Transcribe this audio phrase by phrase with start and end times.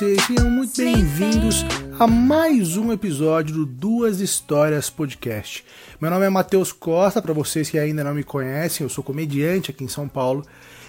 [0.00, 1.62] Sejam muito bem-vindos
[1.98, 5.62] a mais um episódio do Duas Histórias Podcast.
[6.00, 9.70] Meu nome é Matheus Costa, para vocês que ainda não me conhecem, eu sou comediante
[9.70, 10.42] aqui em São Paulo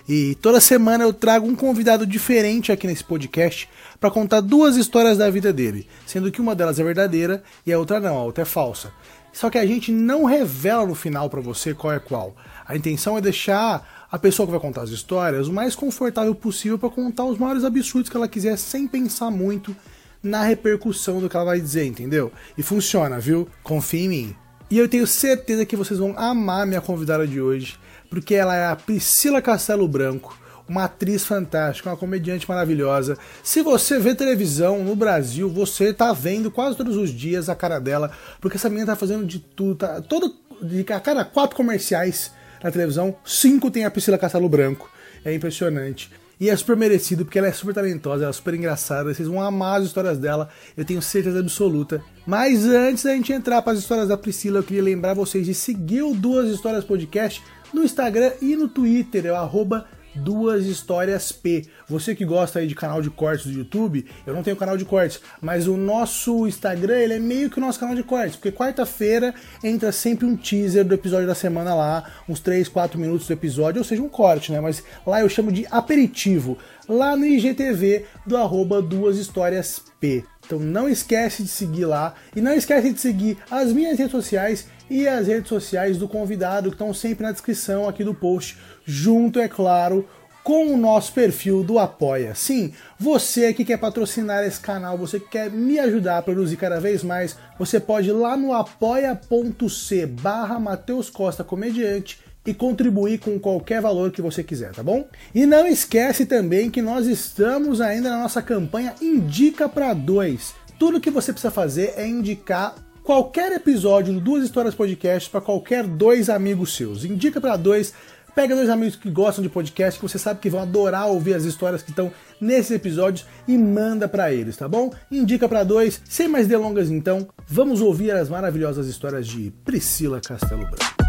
[0.07, 3.67] e toda semana eu trago um convidado diferente aqui nesse podcast
[3.99, 7.77] para contar duas histórias da vida dele, sendo que uma delas é verdadeira e a
[7.77, 8.93] outra não, a outra é falsa.
[9.33, 12.35] Só que a gente não revela no final para você qual é qual.
[12.65, 16.77] A intenção é deixar a pessoa que vai contar as histórias o mais confortável possível
[16.77, 19.75] para contar os maiores absurdos que ela quiser sem pensar muito
[20.21, 22.31] na repercussão do que ela vai dizer, entendeu?
[22.57, 23.47] E funciona, viu?
[23.63, 24.35] Confia em mim.
[24.69, 27.79] E eu tenho certeza que vocês vão amar minha convidada de hoje,
[28.09, 33.17] porque ela é a Priscila Castelo Branco, uma atriz fantástica, uma comediante maravilhosa.
[33.43, 37.79] Se você vê televisão no Brasil, você tá vendo quase todos os dias a cara
[37.79, 42.31] dela, porque essa menina tá fazendo de tudo, tá todo de a cada quatro comerciais
[42.63, 44.89] na televisão, cinco tem a Priscila Castelo Branco.
[45.23, 46.09] É impressionante.
[46.39, 49.39] E é super merecido, porque ela é super talentosa, ela é super engraçada, vocês vão
[49.39, 52.03] amar as histórias dela, eu tenho certeza absoluta.
[52.25, 55.53] Mas antes da gente entrar para as histórias da Priscila, eu queria lembrar vocês de
[55.53, 61.31] seguir o Duas Histórias Podcast no Instagram e no Twitter, é o arroba Duas Histórias
[61.31, 61.65] P.
[61.87, 64.85] Você que gosta aí de canal de cortes do YouTube, eu não tenho canal de
[64.85, 68.51] cortes, mas o nosso Instagram ele é meio que o nosso canal de cortes, porque
[68.51, 69.33] quarta-feira
[69.63, 73.79] entra sempre um teaser do episódio da semana lá, uns 3, 4 minutos do episódio,
[73.79, 74.59] ou seja, um corte, né?
[74.59, 80.23] Mas lá eu chamo de aperitivo, lá no IGTV do arroba Duas Histórias P.
[80.45, 84.67] Então não esquece de seguir lá e não esquece de seguir as minhas redes sociais
[84.89, 89.39] e as redes sociais do convidado que estão sempre na descrição aqui do post, junto,
[89.39, 90.07] é claro,
[90.43, 92.33] com o nosso perfil do Apoia.
[92.35, 96.79] Sim, você que quer patrocinar esse canal, você que quer me ajudar a produzir cada
[96.79, 103.39] vez mais, você pode ir lá no apoia.c barra Mateus Costa Comediante e contribuir com
[103.39, 105.07] qualquer valor que você quiser, tá bom?
[105.33, 110.55] E não esquece também que nós estamos ainda na nossa campanha Indica para dois.
[110.79, 112.73] Tudo que você precisa fazer é indicar
[113.03, 117.05] qualquer episódio do Duas Histórias Podcast para qualquer dois amigos seus.
[117.05, 117.93] Indica para dois,
[118.35, 121.43] pega dois amigos que gostam de podcast, que você sabe que vão adorar ouvir as
[121.43, 124.91] histórias que estão nesses episódios e manda para eles, tá bom?
[125.11, 126.01] Indica para dois.
[126.05, 131.01] Sem mais delongas então, vamos ouvir as maravilhosas histórias de Priscila Castelo Branco.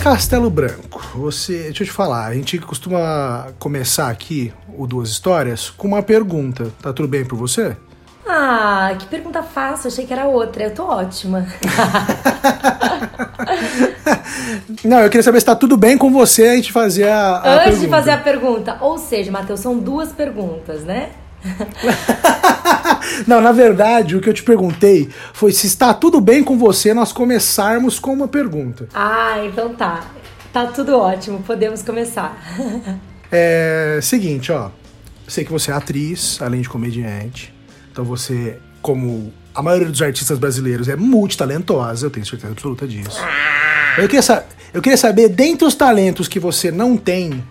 [0.00, 5.68] Castelo Branco, você, deixa eu te falar, a gente costuma começar aqui o Duas Histórias
[5.68, 6.72] com uma pergunta.
[6.80, 7.76] Tá tudo bem por você?
[8.26, 10.62] Ah, que pergunta fácil, achei que era outra.
[10.62, 11.46] Eu tô ótima.
[14.82, 17.36] Não, eu queria saber se tá tudo bem com você a gente fazer a, a
[17.36, 17.80] Antes pergunta.
[17.80, 21.10] de fazer a pergunta, ou seja, Matheus, são duas perguntas, né?
[23.26, 26.94] Não, na verdade, o que eu te perguntei foi se está tudo bem com você
[26.94, 28.88] nós começarmos com uma pergunta.
[28.94, 30.04] Ah, então tá.
[30.52, 32.36] Tá tudo ótimo, podemos começar.
[33.32, 34.70] É seguinte, ó.
[35.28, 37.54] Sei que você é atriz, além de comediante.
[37.92, 43.20] Então você, como a maioria dos artistas brasileiros, é multitalentosa, eu tenho certeza absoluta disso.
[43.96, 47.44] Eu queria, eu queria saber, dentre os talentos que você não tem,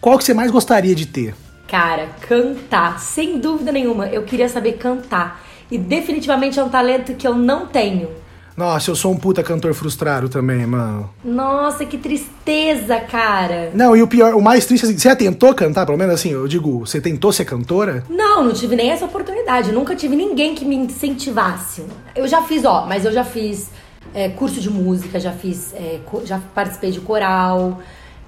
[0.00, 1.34] qual que você mais gostaria de ter?
[1.74, 5.44] Cara, cantar, sem dúvida nenhuma, eu queria saber cantar.
[5.68, 8.10] E definitivamente é um talento que eu não tenho.
[8.56, 11.10] Nossa, eu sou um puta cantor frustrado também, mano.
[11.24, 13.72] Nossa, que tristeza, cara.
[13.74, 16.30] Não, e o pior, o mais triste, assim, você já tentou cantar, pelo menos assim,
[16.30, 18.04] eu digo, você tentou ser cantora?
[18.08, 19.72] Não, não tive nem essa oportunidade.
[19.72, 21.82] Nunca tive ninguém que me incentivasse.
[22.14, 23.72] Eu já fiz, ó, mas eu já fiz
[24.14, 27.80] é, curso de música, já fiz, é, já participei de coral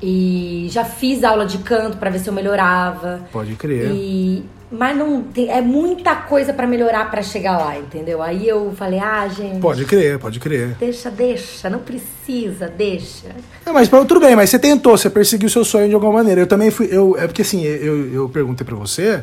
[0.02, 3.20] e já fiz aula de canto pra ver se eu melhorava.
[3.32, 3.90] Pode crer.
[3.92, 8.20] E mas não tem, é muita coisa pra melhorar pra chegar lá, entendeu?
[8.20, 10.70] Aí eu falei, ah, gente, Pode crer, pode crer.
[10.78, 13.28] deixa, deixa, não precisa, deixa.
[13.64, 16.40] Não, mas pra- tudo bem, mas você tentou, você perseguiu seu sonho de alguma maneira.
[16.40, 16.88] Eu também fui.
[16.90, 19.22] Eu, é porque assim, eu, eu perguntei pra você,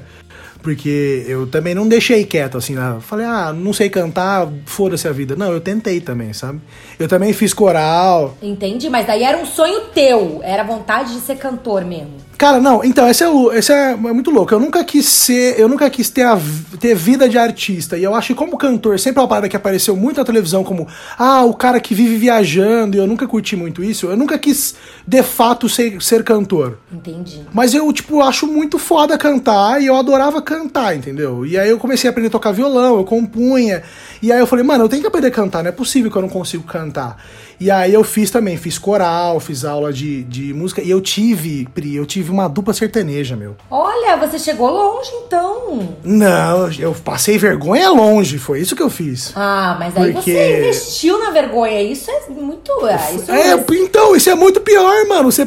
[0.63, 2.97] porque eu também não deixei quieto, assim, né?
[3.01, 5.35] Falei, ah, não sei cantar, foda-se a vida.
[5.35, 6.61] Não, eu tentei também, sabe?
[6.97, 8.37] Eu também fiz coral.
[8.41, 12.13] Entendi, mas daí era um sonho teu, era vontade de ser cantor mesmo.
[12.37, 14.53] Cara, não, então, esse é, o- esse é, é muito louco.
[14.53, 16.37] Eu nunca quis ser, eu nunca quis ter, a,
[16.79, 17.97] ter vida de artista.
[17.97, 20.63] E eu acho que como cantor, sempre é uma parada que apareceu muito na televisão,
[20.63, 20.87] como,
[21.17, 24.07] ah, o cara que vive viajando, e eu nunca curti muito isso.
[24.07, 24.75] Eu nunca quis,
[25.07, 26.77] de fato, ser, ser cantor.
[26.91, 27.41] Entendi.
[27.53, 30.53] Mas eu, tipo, acho muito foda cantar e eu adorava cantar.
[30.63, 31.45] cantar, entendeu?
[31.45, 33.83] E aí eu comecei a aprender a tocar violão, eu compunha.
[34.21, 36.17] E aí eu falei, mano, eu tenho que aprender a cantar, não é possível que
[36.17, 37.17] eu não consigo cantar.
[37.63, 40.81] E aí eu fiz também, fiz coral, fiz aula de, de música.
[40.81, 43.55] E eu tive, Pri, eu tive uma dupla sertaneja, meu.
[43.71, 45.95] Olha, você chegou longe então.
[46.03, 49.31] Não, eu passei vergonha longe, foi isso que eu fiz.
[49.33, 51.81] Ah, mas aí Porque- você investiu na vergonha.
[51.83, 52.69] Isso é muito.
[52.85, 55.31] ah, Isso É, então, isso é muito pior, mano.
[55.31, 55.43] Você...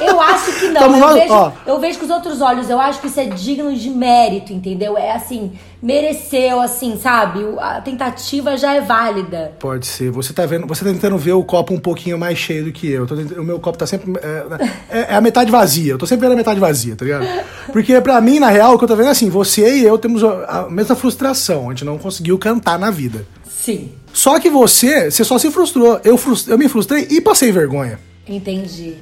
[0.00, 0.80] Eu acho que não.
[0.80, 1.52] Tamo eu, nós- vejo, ó.
[1.66, 2.70] eu vejo com os outros olhos.
[2.70, 4.96] Eu acho que isso é digno de mérito, entendeu?
[4.96, 5.52] É assim,
[5.84, 7.40] mereceu, assim, sabe?
[7.58, 9.52] A tentativa já é válida.
[9.60, 10.10] Pode ser.
[10.10, 12.90] Você tá vendo, você tá tentando ver o copo um pouquinho mais cheio do que
[12.90, 13.06] eu.
[13.06, 14.12] Eu o meu copo tá sempre.
[14.20, 15.92] É, é- é a metade vazia.
[15.92, 17.26] Eu tô sempre vendo a metade vazia, tá ligado?
[17.72, 19.98] Porque pra mim, na real, o que eu tô vendo é assim: você e eu
[19.98, 21.68] temos a mesma frustração.
[21.68, 23.26] A gente não conseguiu cantar na vida.
[23.46, 23.92] Sim.
[24.12, 26.00] Só que você, você só se frustrou.
[26.04, 27.98] Eu, frus- eu me frustrei e passei vergonha.
[28.26, 28.94] Entendi.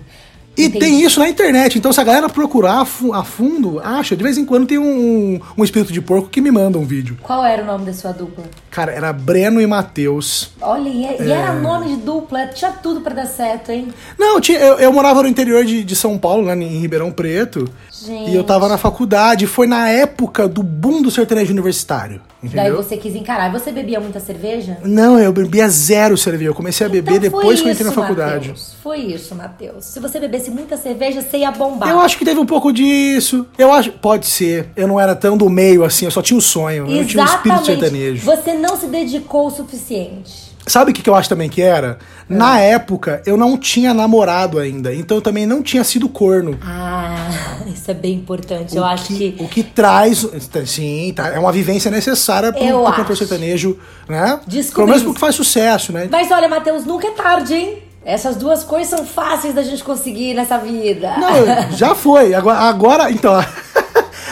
[0.56, 0.78] E Entendi.
[0.80, 1.78] tem isso na internet.
[1.78, 4.14] Então, se a galera procurar a fu- a fundo, acha.
[4.14, 7.16] De vez em quando tem um, um espírito de porco que me manda um vídeo.
[7.22, 8.44] Qual era o nome da sua dupla?
[8.70, 10.50] Cara, era Breno e Matheus.
[10.60, 11.22] Olha, e, É.
[11.22, 13.88] e era nome de dupla, tinha tudo pra dar certo, hein?
[14.18, 17.66] Não, tinha- eu, eu morava no interior de, de São Paulo, lá em Ribeirão Preto.
[18.04, 18.30] Gente.
[18.32, 19.46] E eu tava na faculdade.
[19.46, 22.20] Foi na época do boom do sertanejo universitário.
[22.42, 22.76] Daí Entendeu?
[22.82, 23.48] você quis encarar.
[23.48, 24.78] E você bebia muita cerveja?
[24.84, 26.50] Não, eu bebia zero cerveja.
[26.50, 28.48] Eu comecei a beber Então foi depois que eu entrei na isso, faculdade.
[28.48, 28.74] Matheus.
[28.82, 29.84] Foi isso, Matheus.
[29.84, 31.88] Se você bebesse muita cerveja, você ia bombar.
[31.88, 33.46] Eu acho que teve um pouco disso.
[33.56, 33.92] Eu acho.
[33.92, 34.70] Pode ser.
[34.76, 36.86] Eu não era tão do meio assim, eu só tinha o sonho.
[36.86, 38.24] Eu não tinha o espírito sertanejo.
[38.24, 40.52] Você não se dedicou o suficiente.
[40.66, 41.98] Sabe o que, que eu acho também que era?
[42.28, 44.94] Na época, eu não tinha namorado ainda.
[44.94, 46.58] Então eu também não tinha sido corno.
[46.62, 47.28] Ah,
[47.66, 48.76] isso é bem importante.
[48.76, 49.34] Eu o acho que.
[49.40, 50.26] O que traz.
[50.66, 53.76] Sim, tá, é uma vivência necessária Eu pro cantor sertanejo,
[54.08, 54.38] né?
[54.46, 55.04] Descobri Pelo menos isso.
[55.06, 56.08] pro que faz sucesso, né?
[56.10, 57.91] Mas olha, Matheus, nunca é tarde, hein?
[58.04, 61.14] Essas duas coisas são fáceis da gente conseguir nessa vida.
[61.18, 62.34] Não, já foi.
[62.34, 63.32] Agora, agora então.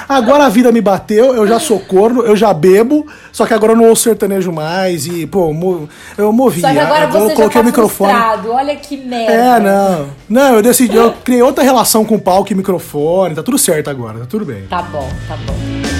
[0.08, 3.74] Agora a vida me bateu, eu já sou corno, eu já bebo, só que agora
[3.74, 5.54] eu não ouço sertanejo mais e, pô,
[6.18, 6.60] eu movi.
[6.60, 8.12] Só que agora eu você já coloquei tá o microfone.
[8.12, 8.50] frustrado.
[8.50, 9.32] Olha que merda.
[9.32, 10.06] É, não.
[10.28, 13.88] Não, eu decidi, eu criei outra relação com o palco e microfone, tá tudo certo
[13.88, 14.66] agora, tá tudo bem.
[14.68, 15.99] Tá bom, tá bom.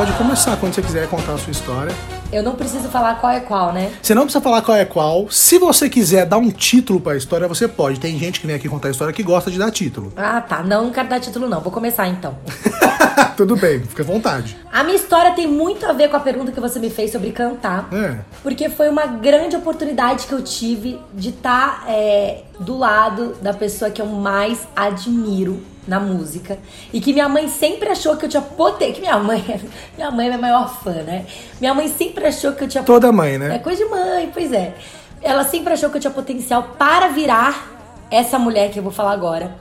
[0.00, 1.92] Pode começar quando você quiser contar a sua história.
[2.32, 3.92] Eu não preciso falar qual é qual, né?
[4.00, 5.28] Você não precisa falar qual é qual.
[5.28, 8.00] Se você quiser dar um título pra história, você pode.
[8.00, 10.10] Tem gente que vem aqui contar a história que gosta de dar título.
[10.30, 10.62] Ah, tá.
[10.62, 11.60] Não, não quero dar título, não.
[11.60, 12.38] Vou começar então.
[13.36, 14.56] Tudo bem, fica à vontade.
[14.72, 17.30] A minha história tem muito a ver com a pergunta que você me fez sobre
[17.32, 17.88] cantar.
[17.92, 18.20] É.
[18.42, 23.90] Porque foi uma grande oportunidade que eu tive de estar é, do lado da pessoa
[23.90, 26.56] que eu mais admiro na música.
[26.92, 28.92] E que minha mãe sempre achou que eu tinha poder.
[28.92, 29.44] Que minha mãe,
[29.98, 31.26] minha mãe é minha maior fã, né?
[31.60, 33.58] Minha mãe sempre achou que eu tinha Toda mãe, É né?
[33.58, 34.72] coisa de mãe, pois é.
[35.20, 37.68] Ela sempre achou que eu tinha potencial para virar
[38.10, 39.54] essa mulher que eu vou falar agora.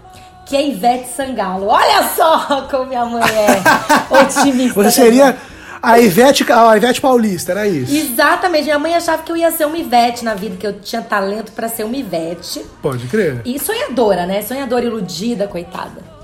[0.46, 1.68] Que é Ivete Sangalo.
[1.68, 3.62] Olha só como minha mãe é
[4.24, 4.76] otimista.
[4.76, 4.92] Você né?
[4.92, 5.38] seria
[5.82, 7.94] a Ivete, a Ivete Paulista, era isso?
[7.96, 8.64] Exatamente.
[8.66, 11.52] Minha mãe achava que eu ia ser uma Ivete na vida, que eu tinha talento
[11.54, 12.66] pra ser uma Ivete.
[12.82, 13.42] Pode crer.
[13.46, 14.42] E sonhadora, né?
[14.42, 16.19] Sonhadora iludida, coitada.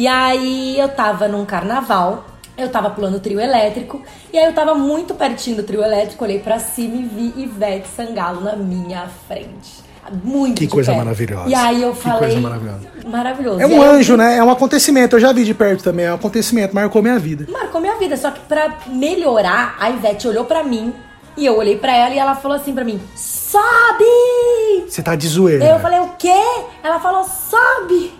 [0.00, 2.24] E aí eu tava num carnaval,
[2.56, 4.00] eu tava pulando o trio elétrico,
[4.32, 7.86] e aí eu tava muito pertinho do trio elétrico, olhei pra cima e vi Ivete
[7.86, 9.84] Sangalo na minha frente.
[10.24, 11.04] Muito Que coisa perto.
[11.04, 11.50] maravilhosa.
[11.50, 12.18] E aí eu Que falei.
[12.30, 12.80] coisa maravilhosa.
[13.04, 13.60] Maravilhoso.
[13.60, 14.38] É um aí anjo, né?
[14.38, 15.16] É um acontecimento.
[15.16, 16.06] Eu já vi de perto também.
[16.06, 16.74] É um acontecimento.
[16.74, 17.44] Marcou minha vida.
[17.52, 20.94] Marcou minha vida, só que pra melhorar, a Ivete olhou pra mim
[21.36, 25.28] e eu olhei pra ela e ela falou assim pra mim: "Sobe!" Você tá de
[25.28, 25.62] zoeira.
[25.66, 26.32] Eu falei: "O quê?"
[26.82, 28.14] Ela falou: "Sobe!"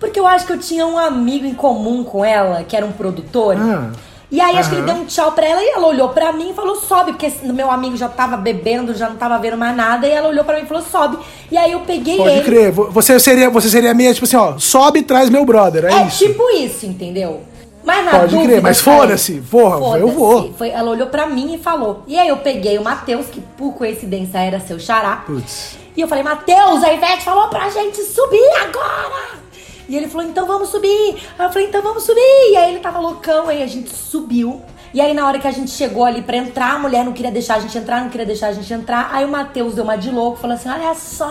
[0.00, 2.92] Porque eu acho que eu tinha um amigo em comum com ela, que era um
[2.92, 3.56] produtor.
[3.58, 3.90] Ah.
[4.30, 6.50] E aí acho que ele deu um tchau pra ela e ela olhou pra mim
[6.50, 10.06] e falou: "Sobe", porque meu amigo já tava bebendo, já não tava vendo mais nada,
[10.06, 11.18] e ela olhou pra mim e falou: "Sobe".
[11.50, 12.42] E aí eu peguei Pode ele.
[12.44, 12.70] crer.
[12.70, 14.58] Vo- Você seria, você seria meio tipo assim, ó.
[14.58, 15.86] Sobe e traz meu brother.
[15.86, 16.18] É, É isso.
[16.26, 17.40] tipo isso, entendeu?
[17.82, 20.14] Mas na Pode dúvida, crer, mas eu foda-se, porra, eu foda-se.
[20.14, 20.52] vou.
[20.58, 22.02] Foi, ela olhou pra mim e falou.
[22.06, 25.22] E aí eu peguei o Matheus, que por coincidência era seu xará.
[25.26, 25.78] Putz.
[25.96, 29.47] E eu falei, Matheus, a Ivete falou pra gente subir agora!
[29.88, 31.16] E ele falou, então vamos subir.
[31.38, 32.20] Aí eu falei, então vamos subir.
[32.52, 34.60] E aí ele tava loucão, aí a gente subiu.
[34.92, 37.30] E aí na hora que a gente chegou ali pra entrar, a mulher não queria
[37.32, 39.10] deixar a gente entrar, não queria deixar a gente entrar.
[39.12, 41.30] Aí o Matheus deu uma de louco, falou assim, olha só,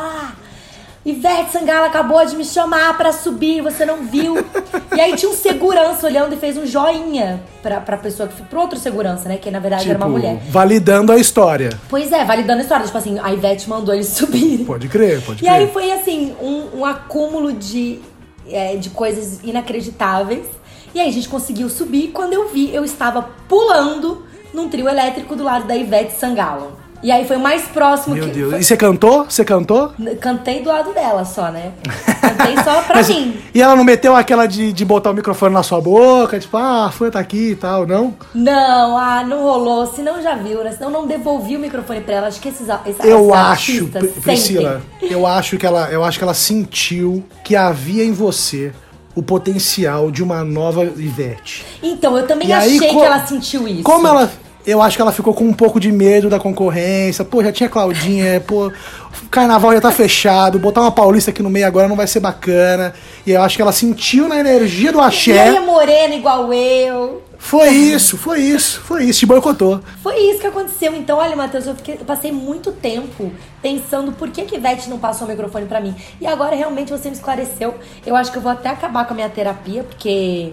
[1.06, 4.36] Ivete Sangalo acabou de me chamar pra subir, você não viu.
[4.96, 8.60] e aí tinha um segurança olhando e fez um joinha pra, pra pessoa, que pro
[8.60, 9.38] outro segurança, né?
[9.38, 10.38] Que na verdade era uma Tipo, mulher.
[10.50, 11.70] validando a história.
[11.90, 12.86] Pois é, validando a história.
[12.86, 14.66] Tipo assim, a Ivete mandou eles subirem.
[14.66, 15.52] Pode crer, pode E crer.
[15.52, 18.02] aí foi assim, um, um acúmulo de,
[18.50, 20.46] é, de coisas inacreditáveis.
[20.94, 22.10] E aí a gente conseguiu subir.
[22.10, 26.78] Quando eu vi, eu estava pulando num trio elétrico do lado da Ivete Sangalo.
[27.04, 28.32] E aí foi mais próximo Meu que.
[28.32, 28.52] Deus.
[28.52, 29.26] foi- E você cantou?
[29.26, 29.92] Você cantou?
[30.20, 31.72] Cantei do lado dela só, né?
[32.20, 33.38] Cantei só pra Mas- mim.
[33.54, 36.90] E ela não meteu aquela de, de botar o microfone na sua boca, tipo, ah,
[36.92, 38.16] fã tá aqui e tal, não?
[38.34, 39.86] Não, ah, não rolou.
[39.86, 40.72] Senão já viu, né?
[40.72, 42.28] Senão não devolvi o microfone pra ela.
[42.28, 43.88] Acho que esses, esses Eu acho,
[44.22, 48.72] Priscila, eu acho que ela, eu acho que ela sentiu que havia em você
[49.16, 51.66] o potencial de uma nova Ivete.
[51.82, 53.84] Então, eu também E aí, achei co- que ela sentiu isso.
[53.84, 54.30] Como ela.
[54.68, 57.24] Eu acho que ela ficou com um pouco de medo da concorrência.
[57.24, 61.50] Pô, já tinha Claudinha, pô, o carnaval já tá fechado, botar uma paulista aqui no
[61.50, 62.94] meio agora não vai ser bacana.
[63.26, 65.56] E eu acho que ela sentiu na energia do axé.
[65.56, 67.24] é morena igual eu.
[67.40, 69.80] Foi isso, foi isso, foi isso, te boicotou.
[70.04, 70.94] Foi isso que aconteceu.
[70.96, 73.32] Então, olha, Matheus, eu, fiquei- eu passei muito tempo
[73.62, 75.96] pensando por que que Ivete não passou o microfone pra mim.
[76.20, 77.76] E agora realmente você me esclareceu.
[78.06, 80.52] Eu acho que eu vou até acabar com a minha terapia, porque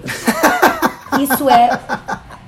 [1.20, 1.70] isso é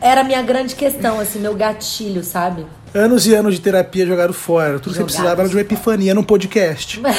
[0.00, 2.66] era a minha grande questão, assim, meu gatilho, sabe?
[2.94, 4.78] Anos e anos de terapia jogaram fora.
[4.78, 7.00] Tudo que você precisava era de uma epifania num podcast.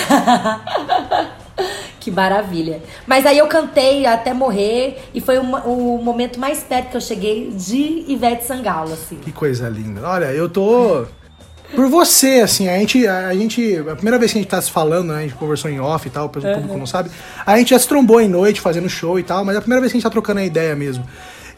[2.00, 2.82] Que maravilha.
[3.06, 7.02] Mas aí eu cantei até morrer e foi uma- o momento mais perto que eu
[7.02, 9.18] cheguei de Ivete Sangalo, assim.
[9.18, 10.08] Que coisa linda.
[10.08, 11.06] Olha, eu tô.
[11.76, 13.78] Por você, assim, a gente, a gente.
[13.90, 15.18] A primeira vez que a gente tá se falando, né?
[15.20, 17.12] A gente conversou em off e tal, o público não sabe.
[17.46, 19.82] A gente já se trombou em noite fazendo show e tal, mas é a primeira
[19.82, 21.04] vez que a gente tá trocando a ideia mesmo.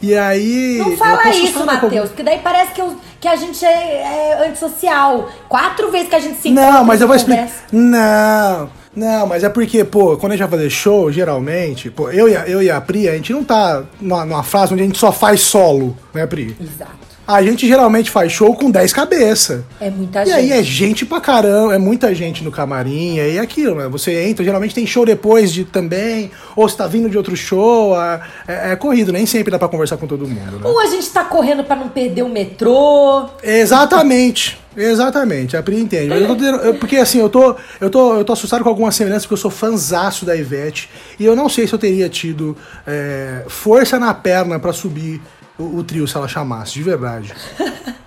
[0.02, 0.78] E aí.
[0.78, 5.30] Não fala isso, Matheus, porque daí parece que, eu- que a gente é, é antissocial.
[5.50, 7.50] Quatro vezes que a gente se Não, encontra mas e eu vou explicar.
[7.72, 12.30] Não, não, mas é porque, pô, quando a gente vai fazer show, geralmente, pô, eu
[12.30, 14.86] e a, eu e a Pri, a gente não tá numa, numa fase onde a
[14.86, 16.56] gente só faz solo, né, Pri?
[16.62, 17.09] Exato.
[17.32, 19.62] A gente geralmente faz show com 10 cabeças.
[19.80, 20.36] É muita E gente.
[20.36, 23.88] aí é gente pra caramba, é muita gente no camarim, e aí é aquilo, né?
[23.88, 27.96] Você entra, geralmente tem show depois de também, ou você tá vindo de outro show,
[28.02, 30.62] é, é- é corrido, nem sempre dá pra conversar com todo mundo, né?
[30.64, 33.30] Ou a gente tá correndo pra não perder o metrô.
[33.44, 34.60] Exatamente.
[34.78, 36.08] Exatamente, a Pri entende.
[36.10, 38.92] Mas eu tô eu- porque assim, eu tô, eu, tô, eu tô assustado com alguma
[38.92, 40.90] semelhança, porque eu sou fanzaço da Ivete.
[41.20, 42.56] E eu não sei se eu teria tido
[42.88, 45.20] é, força na perna pra subir
[45.60, 47.34] o, o trio se ela chamasse, de verdade.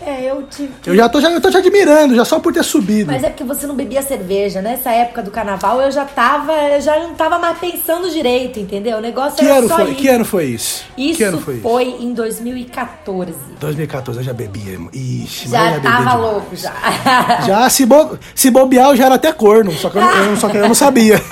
[0.00, 0.88] É, eu tive que...
[0.88, 3.10] Eu já tô, já, eu tô te admirando, já só por ter subido.
[3.12, 6.80] Mas é porque você não bebia cerveja, nessa época do carnaval eu já tava, eu
[6.80, 8.98] já não tava mais pensando direito, entendeu?
[8.98, 9.94] O negócio Que era ano, só foi, ir.
[9.96, 10.84] que ano foi isso?
[10.96, 12.02] Isso que ano foi, foi, isso?
[12.02, 13.34] em 2014.
[13.60, 14.72] 2014, eu já bebia.
[14.72, 14.88] irmão.
[14.94, 16.72] Ixi, Já bebi tava louco, já.
[17.46, 20.36] Já se, bo, se bobear, eu já era até corno, só que eu, não- eu,
[20.36, 21.20] só que eu não sabia.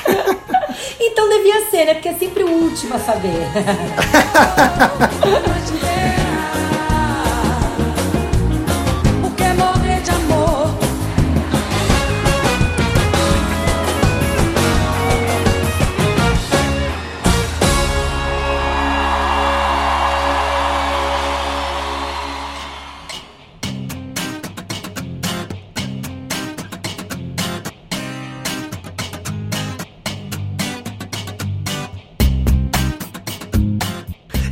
[1.29, 1.95] devia ser, né?
[1.95, 3.47] Porque é sempre o último a saber.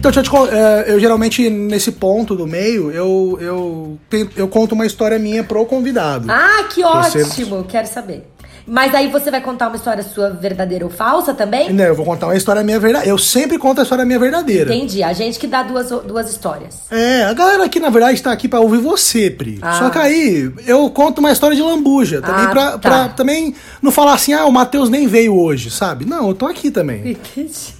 [0.05, 4.37] Então, deixa eu te con- é, eu geralmente, nesse ponto do meio, eu, eu, tento-
[4.39, 6.31] eu conto uma história minha pro convidado.
[6.31, 7.65] Ah, que Você- ótimo!
[7.65, 8.29] Quero saber.
[8.67, 11.73] Mas aí você vai contar uma história sua verdadeira ou falsa também?
[11.73, 13.11] Não, eu vou contar uma história minha verdadeira.
[13.11, 14.75] Eu sempre conto a história minha verdadeira.
[14.75, 15.03] Entendi.
[15.03, 16.81] A gente que dá duas, duas histórias.
[16.91, 19.59] É, a galera aqui, na verdade, tá aqui pra ouvir você, Pri.
[19.63, 19.73] Ah.
[19.79, 22.21] Só que aí, eu conto uma história de lambuja.
[22.21, 22.79] Também Ah, pra, tá.
[22.79, 26.05] pra também não falar assim, ah, o Matheus nem veio hoje, sabe?
[26.05, 27.09] Não, eu tô aqui também.
[27.13, 27.75] Entendi.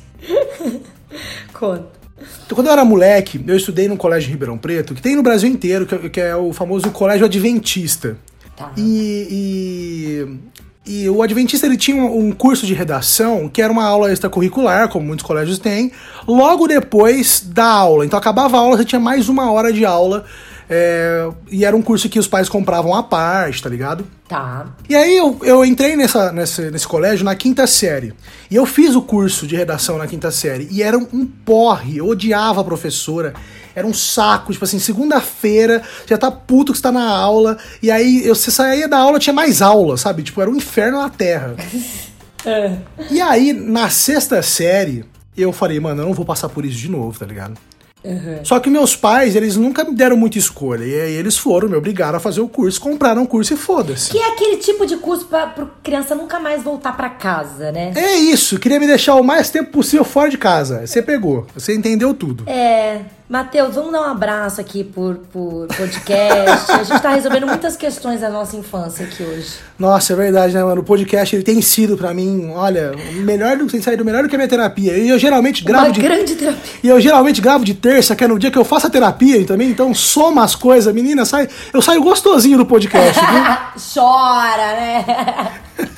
[1.53, 2.04] Conta.
[2.45, 5.23] Então, Quando eu era moleque, eu estudei num colégio em Ribeirão Preto, que tem no
[5.23, 8.17] Brasil inteiro, que é- que é o famoso colégio adventista.
[8.57, 8.71] Tá.
[8.77, 10.27] E,
[10.87, 14.13] e, e o adventista ele tinha um um curso de redação que era uma aula
[14.13, 15.91] extracurricular, como muitos colégios têm,
[16.29, 18.05] logo depois da aula.
[18.05, 20.25] Então acabava a aula, você tinha mais uma hora de aula.
[20.69, 24.07] É, e era um curso que os pais compravam à parte, tá ligado?
[24.29, 24.67] Tá.
[24.89, 28.15] E aí eu, eu entrei nessa, nessa, nesse colégio na quinta série.
[28.51, 30.67] E eu fiz o curso de redação na quinta série.
[30.71, 33.35] E era um porre, eu odiava a professora.
[33.75, 37.59] Era um saco, tipo assim, segunda-feira, já tá puto que você tá na aula.
[37.83, 40.23] E aí eu, você saía da aula, tinha mais aula, sabe?
[40.23, 41.57] Tipo, era um inferno na terra.
[43.11, 45.03] E aí, na sexta série,
[45.35, 47.55] eu falei, mano, eu não vou passar por isso de novo, tá ligado?
[48.43, 50.85] Só que meus pais, eles nunca me deram muita escolha.
[50.85, 54.11] E aí eles foram, me obrigaram a fazer o curso, compraram o curso e foda-se.
[54.11, 57.93] Que é aquele tipo de curso pra, pra criança nunca mais voltar pra casa, né?
[57.97, 60.87] É isso, queria me deixar o mais tempo possível fora de casa.
[60.87, 62.45] Você pegou, você entendeu tudo.
[62.47, 63.01] É.
[63.27, 66.71] Matheus, vamos dar um abraço aqui por, por podcast.
[66.71, 69.55] A gente tá resolvendo muitas questões da nossa infância aqui hoje.
[69.79, 70.83] Nossa, é verdade, né, mano?
[70.83, 74.29] O podcast ele tem sido pra mim, olha, melhor do que tem saído melhor do
[74.29, 74.99] que a minha terapia.
[74.99, 76.73] E eu geralmente gravo Uma de grande terapia.
[76.83, 79.43] E eu geralmente gravo de terça, que é no dia que eu faço a terapia
[79.47, 83.45] também, então soma as coisas, menina, sai, eu saio gostosinho do podcast, viu?
[83.95, 85.05] Chora, né?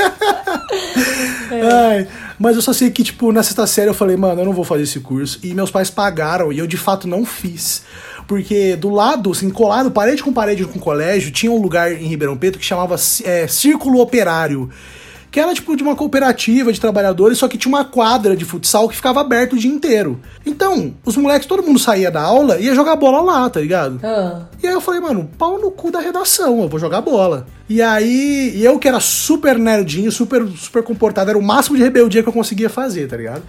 [1.51, 4.53] Ai, mas eu só sei que, tipo, na sexta série eu falei, mano, eu não
[4.53, 5.39] vou fazer esse curso.
[5.43, 7.83] E meus pais pagaram e eu de fato não fiz.
[8.27, 12.37] Porque do lado, assim, colado, parede com parede com colégio, tinha um lugar em Ribeirão
[12.37, 14.69] Preto que chamava é, Círculo Operário.
[15.37, 18.89] Que era tipo de uma cooperativa de trabalhadores, só que tinha uma quadra de futsal
[18.89, 20.19] que ficava aberto o dia inteiro.
[20.47, 24.01] Então, os moleques, todo mundo saía da aula e ia jogar bola lá, tá ligado?
[24.03, 24.45] Ah.
[24.63, 27.47] E aí eu falei, mano, pau no cu da redação, eu vou jogar bola.
[27.69, 32.23] E aí, eu que era super nerdinho, super, super comportado, era o máximo de rebeldia
[32.23, 33.43] que eu conseguia fazer, tá ligado?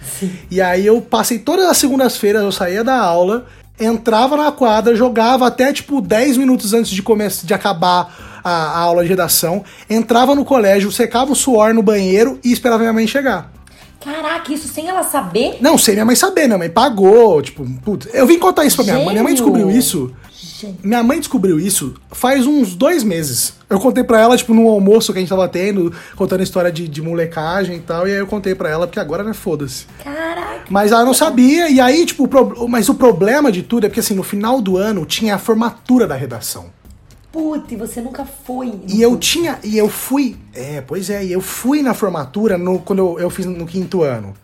[0.50, 3.46] E aí eu passei todas as segundas-feiras, eu saía da aula,
[3.80, 8.78] entrava na quadra, jogava até tipo 10 minutos antes de começar de acabar a, a
[8.80, 13.06] aula de redação, entrava no colégio, secava o suor no banheiro e esperava minha mãe
[13.06, 13.52] chegar.
[14.02, 15.58] Caraca, isso sem ela saber?
[15.60, 18.84] Não, sem minha mãe saber, minha mãe pagou, tipo, putz, eu vim contar isso pra
[18.84, 19.08] minha mãe.
[19.10, 19.52] Minha mãe Gênio.
[19.52, 20.12] descobriu isso.
[20.60, 20.78] Gente.
[20.86, 23.54] Minha mãe descobriu isso faz uns dois meses.
[23.70, 26.88] Eu contei pra ela, tipo, num almoço que a gente tava tendo, contando história de,
[26.88, 29.86] de molecagem e tal, e aí eu contei pra ela, porque agora, né, foda-se.
[30.02, 30.62] Caraca.
[30.70, 33.88] Mas ela não sabia, e aí, tipo, o pro- mas o problema de tudo é
[33.88, 36.66] porque, assim, no final do ano tinha a formatura da redação.
[37.30, 38.72] Puta, e você nunca foi.
[38.88, 42.78] E eu tinha, e eu fui, é, pois é, e eu fui na formatura no,
[42.78, 44.34] quando eu, eu fiz no quinto ano.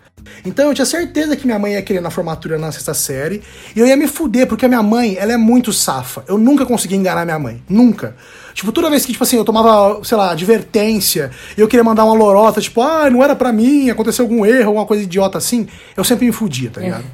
[0.45, 3.43] Então eu tinha certeza que minha mãe ia querer na formatura na sexta série,
[3.75, 6.25] e eu ia me fuder, porque a minha mãe, ela é muito safa.
[6.29, 8.17] Eu nunca consegui enganar minha mãe, nunca.
[8.53, 12.05] Tipo, toda vez que, tipo assim, eu tomava, sei lá, advertência, e eu queria mandar
[12.05, 15.67] uma lorota, tipo, ah, não era pra mim, aconteceu algum erro, alguma coisa idiota assim,
[15.97, 17.05] eu sempre me fudia, tá ligado?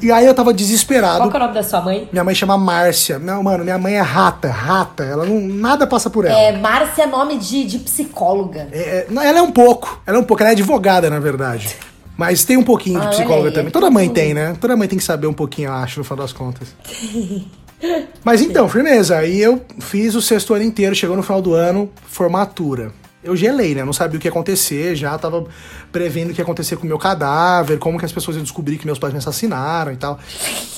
[0.00, 1.18] E aí eu tava desesperado.
[1.18, 2.08] Qual que é o nome da sua mãe?
[2.12, 3.18] Minha mãe chama Márcia.
[3.18, 5.04] Não, mano, minha mãe é rata, rata.
[5.04, 5.40] Ela não.
[5.40, 6.38] Nada passa por ela.
[6.38, 8.68] É, Márcia é nome de, de psicóloga.
[8.72, 10.00] É, é, ela é um pouco.
[10.06, 10.42] Ela é um pouco.
[10.42, 11.76] Ela é advogada, na verdade.
[12.16, 13.54] Mas tem um pouquinho de Ah, psicóloga aí.
[13.54, 13.70] também.
[13.70, 14.54] Toda mãe tem, né?
[14.60, 16.68] Toda mãe tem que saber um pouquinho, eu acho, no final das contas.
[18.22, 19.16] Mas então, firmeza.
[19.16, 22.92] Aí eu fiz o sexto ano inteiro, chegou no final do ano, formatura.
[23.24, 23.84] Eu gelei, né?
[23.84, 25.44] Não sabia o que ia acontecer, já tava
[25.92, 28.78] prevendo o que ia acontecer com o meu cadáver, como que as pessoas iam descobrir
[28.78, 30.18] que meus pais me assassinaram e tal.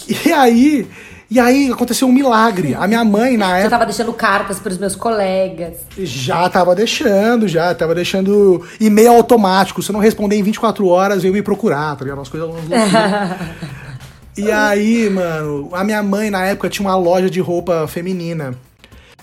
[0.07, 0.87] E aí,
[1.31, 2.75] e aí aconteceu um milagre.
[2.75, 3.71] A minha mãe, na Eu época.
[3.71, 5.79] tava deixando cartas pros meus colegas.
[5.97, 7.75] Já tava deixando, já.
[7.75, 9.83] Tava deixando e-mail automático.
[9.83, 12.19] Se eu não responder em 24 horas, veio me procurar, tá ligado?
[12.19, 12.49] Umas coisas.
[12.49, 13.39] umas loucuras.
[14.37, 18.55] e aí, mano, a minha mãe na época tinha uma loja de roupa feminina.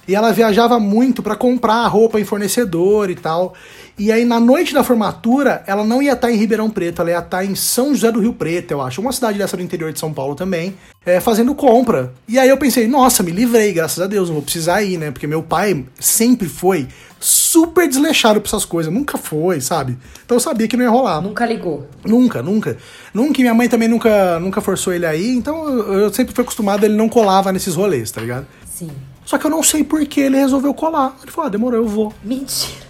[0.08, 3.54] E ela viajava muito pra comprar roupa em fornecedor e tal.
[3.98, 7.20] E aí, na noite da formatura, ela não ia estar em Ribeirão Preto, ela ia
[7.20, 9.00] estar em São José do Rio Preto, eu acho.
[9.00, 12.12] Uma cidade dessa do interior de São Paulo também, é, fazendo compra.
[12.28, 15.12] E aí eu pensei, nossa, me livrei, graças a Deus, não vou precisar ir, né?
[15.12, 16.88] Porque meu pai sempre foi
[17.20, 19.96] super desleixado pra essas coisas, nunca foi, sabe?
[20.26, 21.22] Então eu sabia que não ia rolar.
[21.22, 21.88] Nunca ligou.
[22.04, 22.78] Nunca, nunca.
[23.14, 26.42] Nunca, e minha mãe também nunca, nunca forçou ele aí, então eu, eu sempre fui
[26.42, 28.48] acostumado, ele não colava nesses rolês, tá ligado?
[28.66, 28.90] Sim.
[29.32, 31.16] Só que eu não sei por que ele resolveu colar.
[31.22, 32.14] Ele falou, ah, demorou, eu vou.
[32.22, 32.86] Mentira.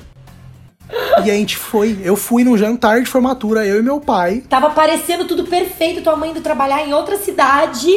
[1.24, 4.42] E a gente foi, eu fui num jantar de formatura, eu e meu pai.
[4.50, 7.92] Tava parecendo tudo perfeito, tua mãe indo trabalhar em outra cidade.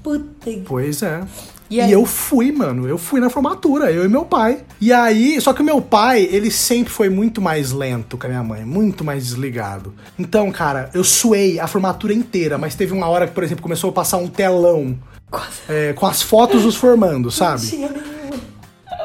[0.00, 0.48] Puta.
[0.64, 1.24] Pois é.
[1.68, 2.86] E E, eu fui, mano.
[2.86, 4.60] Eu fui na formatura, eu e meu pai.
[4.80, 8.28] E aí, só que o meu pai, ele sempre foi muito mais lento que a
[8.28, 9.92] minha mãe, muito mais desligado.
[10.16, 13.90] Então, cara, eu suei a formatura inteira, mas teve uma hora que, por exemplo, começou
[13.90, 14.96] a passar um telão
[15.68, 17.66] é, com as fotos dos formandos, sabe?
[17.66, 18.18] Tinha nenhuma.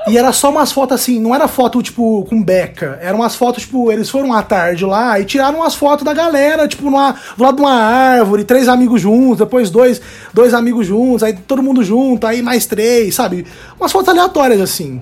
[0.05, 2.99] E era só umas fotos assim, não era foto, tipo, com beca.
[3.01, 6.67] Eram umas fotos, tipo, eles foram à tarde lá e tiraram umas fotos da galera,
[6.67, 10.01] tipo, numa, do lado de uma árvore, três amigos juntos, depois dois,
[10.33, 13.47] dois amigos juntos, aí todo mundo junto, aí mais três, sabe?
[13.79, 15.01] Umas fotos aleatórias, assim.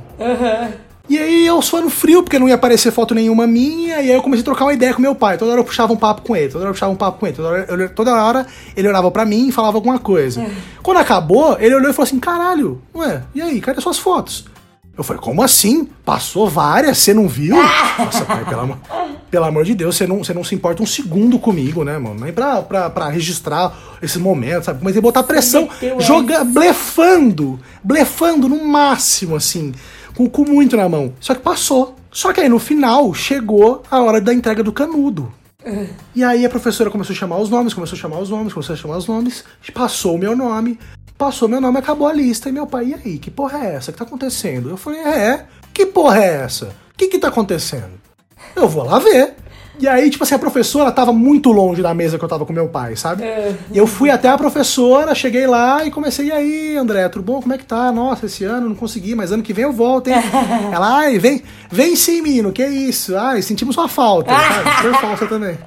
[1.12, 4.22] E aí eu suando frio, porque não ia aparecer foto nenhuma minha, e aí eu
[4.22, 5.38] comecei a trocar uma ideia com meu pai.
[5.38, 7.28] Toda hora eu puxava um papo com ele, toda hora eu puxava um papo com
[7.28, 8.48] ele, toda hora, eu- toda hora
[8.78, 10.46] ele olhava pra mim e falava alguma coisa.
[10.82, 14.46] Quando acabou, ele olhou e falou assim: caralho, ué, e aí, cadê suas fotos?
[14.98, 15.88] Eu falei, como assim?
[16.06, 17.56] Passou várias, você não viu?
[17.98, 18.78] Nossa, pai, pelo amor,
[19.32, 22.20] pelo amor de Deus, você não, você não se importa um segundo comigo, né, mano?
[22.20, 24.80] Nem pra, pra, pra registrar esses momentos, sabe?
[24.84, 25.68] Mas ia botar pressão,
[26.00, 29.72] joga, blefando, blefando no máximo, assim,
[30.16, 31.14] com o cu muito na mão.
[31.20, 31.96] Só que passou.
[32.12, 35.32] Só que aí no final chegou a hora da entrega do canudo.
[36.16, 38.74] E aí a professora começou a chamar os nomes, começou a chamar os nomes, começou
[38.74, 39.44] a chamar os nomes,
[39.74, 40.80] passou o meu nome,
[41.18, 42.50] passou meu nome, acabou a lista.
[42.50, 43.92] E meu pai, e aí, que porra é essa?
[43.92, 44.70] Que tá acontecendo?
[44.70, 46.66] Eu falei, é, que porra é essa?
[46.94, 47.92] O que que tá acontecendo?
[48.56, 49.36] Eu vou lá ver.
[49.82, 52.54] E aí, tipo assim, a professora tava muito longe da mesa que eu tava com
[52.54, 53.24] meu pai, sabe?
[53.72, 57.42] E eu fui até a professora, cheguei lá e comecei, e aí, André, tudo bom?
[57.42, 57.92] Como é que tá?
[57.92, 60.18] Nossa, esse ano não consegui, mas ano que vem eu volto, hein?
[60.72, 61.42] Ela, ai, vem,
[61.72, 63.18] vem sim, menino, que isso?
[63.18, 64.82] Ai, sentimos sua falta, sabe?
[64.84, 65.58] Foi falsa também.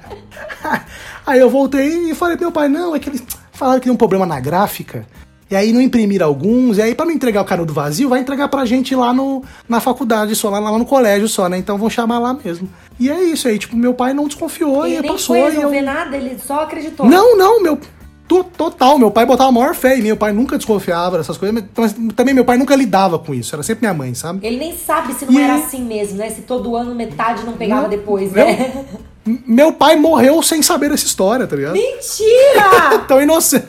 [1.27, 3.93] Aí eu voltei e falei pro meu pai, não, é que eles falaram que tem
[3.93, 5.05] um problema na gráfica.
[5.49, 8.47] E aí não imprimiram alguns, e aí pra não entregar o canudo vazio, vai entregar
[8.47, 11.57] pra gente lá no, na faculdade só, lá, lá no colégio só, né?
[11.57, 12.67] Então vão chamar lá mesmo.
[12.99, 15.35] E é isso aí, tipo, meu pai não desconfiou Ele e nem passou.
[15.35, 15.51] foi e eu...
[15.51, 17.05] resolver nada, ele só acreditou.
[17.05, 17.79] Não, não, meu.
[18.27, 21.37] To- Total, meu pai botava a maior fé em mim, meu pai nunca desconfiava dessas
[21.37, 24.45] coisas, mas também meu pai nunca lidava com isso, era sempre minha mãe, sabe?
[24.45, 26.29] Ele nem sabe se não E era assim mesmo, né?
[26.29, 28.85] Se todo ano metade não pegava Não, depois, né?
[29.25, 31.73] M- Meu pai morreu sem saber dessa história, tá ligado?
[31.73, 32.99] Mentira!
[33.07, 33.65] Tão inocente.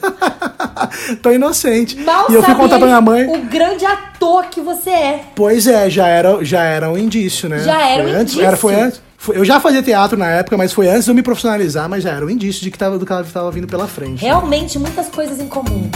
[1.21, 1.95] Tão inocente.
[1.97, 3.25] Mal e eu fui contar pra minha mãe.
[3.27, 5.23] o grande ator que você é.
[5.35, 7.59] Pois é, já era, já era um indício, né?
[7.59, 8.47] Já era foi um antes, indício.
[8.47, 9.01] Era, foi antes.
[9.29, 12.11] Eu já fazia teatro na época, mas foi antes de eu me profissionalizar, mas já
[12.11, 14.21] era um indício de que tava, do que tava vindo pela frente.
[14.21, 15.89] Realmente, muitas coisas em comum.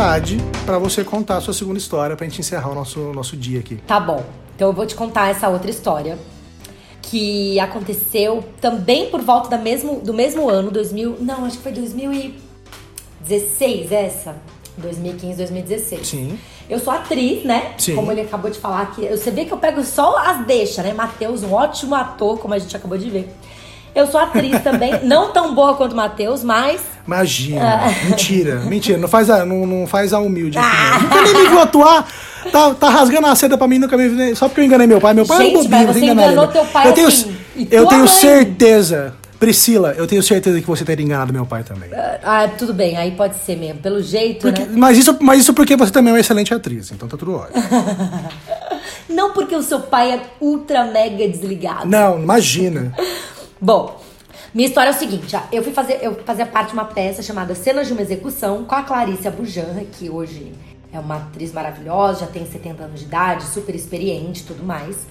[0.00, 3.60] Vontade pra você contar a sua segunda história pra gente encerrar o nosso, nosso dia
[3.60, 3.76] aqui.
[3.86, 4.24] Tá bom.
[4.56, 6.18] Então eu vou te contar essa outra história.
[7.02, 11.18] Que aconteceu também por volta da mesmo, do mesmo ano, 2000.
[11.20, 14.36] Não, acho que foi 2016 essa.
[14.78, 16.06] 2015, 2016.
[16.06, 16.38] Sim.
[16.68, 17.74] Eu sou atriz, né?
[17.76, 17.94] Sim.
[17.94, 19.06] Como ele acabou de falar aqui.
[19.06, 20.94] Você vê que eu pego só as deixas, né?
[20.94, 23.28] Matheus, um ótimo ator, como a gente acabou de ver.
[23.94, 27.60] Eu sou atriz também, não tão boa quanto o Matheus, mas Imagina.
[27.86, 28.04] Ah.
[28.08, 28.96] Mentira, mentira.
[28.98, 30.68] Não faz a, não, não faz a humilde aqui.
[30.68, 31.00] não.
[31.00, 32.06] Nunca nem me viu atuar.
[32.52, 34.34] Tá, tá rasgando a seda pra mim, nunca me.
[34.36, 35.12] Só porque eu enganei meu pai.
[35.12, 37.36] Meu pai Gente, era bobinho, mas eu você enganou teu pai eu tenho, assim,
[37.70, 38.08] eu tenho mãe?
[38.08, 39.14] certeza.
[39.40, 41.88] Priscila, eu tenho certeza que você teria enganado meu pai também.
[42.22, 43.80] Ah, tudo bem, aí pode ser mesmo.
[43.80, 44.72] Pelo jeito, Porque- né?
[44.76, 47.64] mas, isso, mas isso porque você também é uma excelente atriz, então tá tudo ótimo.
[49.08, 51.86] Não porque o seu pai é ultra mega desligado.
[51.88, 52.92] Não, imagina.
[53.60, 54.00] Bom,
[54.54, 57.54] minha história é o seguinte: eu fui fazer, eu fazia parte de uma peça chamada
[57.54, 60.52] Cenas de uma Execução com a Clarice Abujanra, que hoje
[60.92, 65.06] é uma atriz maravilhosa, já tem 70 anos de idade, super experiente e tudo mais.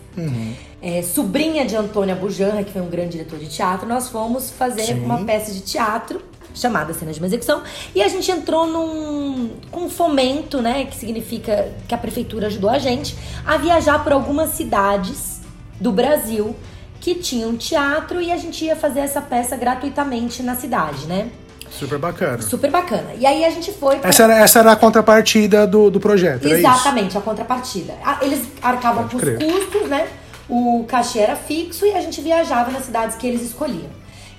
[0.81, 4.88] É, sobrinha de Antônia Abujanra, que foi um grande diretor de teatro, nós fomos fazer
[4.88, 5.05] Sim.
[5.05, 6.21] uma peça de teatro
[6.53, 7.62] chamada Cenas de uma Execução
[7.93, 12.69] e a gente entrou num com um fomento, né, que significa que a prefeitura ajudou
[12.69, 15.39] a gente a viajar por algumas cidades
[15.79, 16.55] do Brasil
[16.99, 21.29] que tinham teatro e a gente ia fazer essa peça gratuitamente na cidade, né?
[21.69, 22.41] Super bacana.
[22.41, 23.13] Super bacana.
[23.17, 24.09] E aí a gente foi pra...
[24.09, 26.47] Essa era, essa era a contrapartida do, do projeto?
[26.47, 27.93] Exatamente, a contrapartida.
[28.03, 29.38] Ah, Eles arcavam Pode com os crer.
[29.38, 30.07] custos, né?
[30.49, 33.89] O cachê era fixo e a gente viajava nas cidades que eles escolhiam.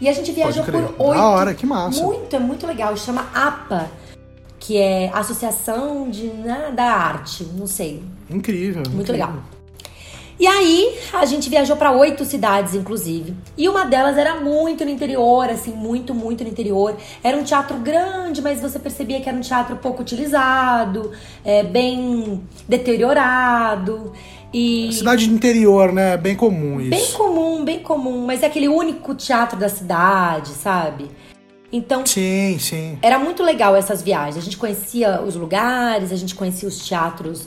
[0.00, 1.14] E a gente viajou por oito.
[1.14, 2.02] Da hora, que massa.
[2.02, 2.96] Muito, é muito legal.
[2.96, 3.88] Chama APA,
[4.58, 8.02] que é Associação de, né, da Arte, não sei.
[8.28, 8.82] Incrível.
[8.90, 9.26] Muito incrível.
[9.26, 9.59] legal.
[10.40, 13.36] E aí, a gente viajou pra oito cidades, inclusive.
[13.58, 16.96] E uma delas era muito no interior, assim, muito, muito no interior.
[17.22, 21.12] Era um teatro grande, mas você percebia que era um teatro pouco utilizado,
[21.44, 24.14] é, bem deteriorado.
[24.50, 26.16] E Cidade de interior, né?
[26.16, 26.88] Bem comum isso.
[26.88, 28.24] bem comum, bem comum.
[28.24, 31.10] Mas é aquele único teatro da cidade, sabe?
[31.72, 32.98] Então, Sim, sim.
[33.00, 34.36] era muito legal essas viagens.
[34.36, 37.44] A gente conhecia os lugares, a gente conhecia os teatros.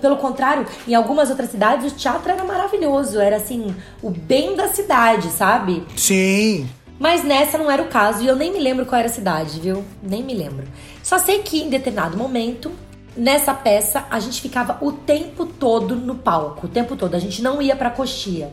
[0.00, 3.18] Pelo contrário, em algumas outras cidades o teatro era maravilhoso.
[3.20, 5.84] Era assim, o bem da cidade, sabe?
[5.96, 6.68] Sim.
[7.00, 9.58] Mas nessa não era o caso e eu nem me lembro qual era a cidade,
[9.58, 9.84] viu?
[10.00, 10.64] Nem me lembro.
[11.02, 12.70] Só sei que em determinado momento,
[13.16, 17.16] nessa peça, a gente ficava o tempo todo no palco, o tempo todo.
[17.16, 18.52] A gente não ia pra coxia.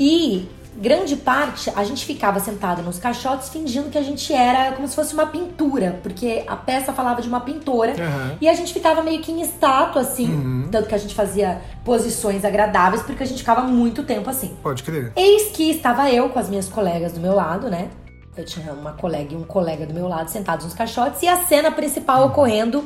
[0.00, 4.86] E grande parte a gente ficava sentada nos caixotes fingindo que a gente era como
[4.88, 8.36] se fosse uma pintura, porque a peça falava de uma pintora Aham.
[8.40, 12.44] e a gente ficava meio que em estátua assim, tanto que a gente fazia posições
[12.44, 14.56] agradáveis porque a gente ficava muito tempo assim.
[14.62, 15.12] Pode crer.
[15.16, 17.88] Eis que estava eu com as minhas colegas do meu lado, né?
[18.36, 21.36] Eu tinha uma colega e um colega do meu lado sentados nos caixotes e a
[21.36, 22.84] cena principal ocorrendo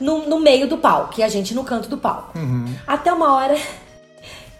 [0.00, 2.32] no, no meio do palco e a gente no canto do palco.
[2.86, 3.56] Até uma hora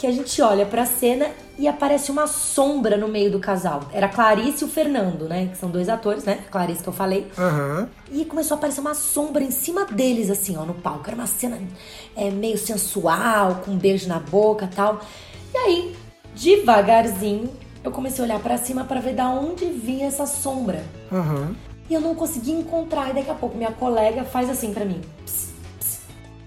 [0.01, 1.27] que a gente olha pra cena
[1.59, 3.83] e aparece uma sombra no meio do casal.
[3.93, 5.49] Era a Clarice e o Fernando, né?
[5.49, 6.43] Que são dois atores, né?
[6.51, 7.31] Clarice que eu falei.
[7.37, 7.87] Aham.
[8.11, 11.05] E começou a aparecer uma sombra em cima deles, assim, ó, no palco.
[11.07, 11.59] Era uma cena
[12.17, 15.03] é, meio sensual, com um beijo na boca e tal.
[15.53, 15.97] E aí,
[16.35, 17.51] devagarzinho,
[17.85, 20.83] eu comecei a olhar pra cima pra ver da onde vinha essa sombra.
[21.13, 21.55] Aham.
[21.91, 23.11] E eu não consegui encontrar.
[23.11, 25.03] E daqui a pouco minha colega faz assim pra mim.
[25.27, 26.01] Ps, ps,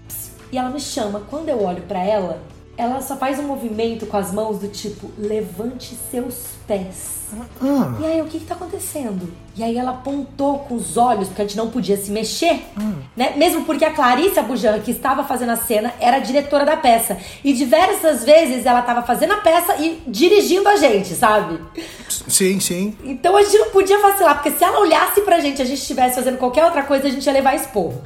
[0.08, 0.32] ps.
[0.50, 1.22] E ela me chama.
[1.30, 2.42] Quando eu olho pra ela,
[2.76, 7.14] ela só faz um movimento com as mãos do tipo, levante seus pés.
[7.60, 7.94] Ah.
[8.00, 9.32] E aí, o que que tá acontecendo?
[9.56, 12.64] E aí ela apontou com os olhos, porque a gente não podia se mexer,
[13.16, 13.34] né?
[13.36, 17.16] Mesmo porque a Clarice Abujan, que estava fazendo a cena, era a diretora da peça.
[17.42, 21.60] E diversas vezes ela estava fazendo a peça e dirigindo a gente, sabe?
[22.08, 22.96] Sim, sim.
[23.04, 26.16] Então a gente não podia vacilar, porque se ela olhasse pra gente, a gente estivesse
[26.16, 28.02] fazendo qualquer outra coisa, a gente ia levar esporro.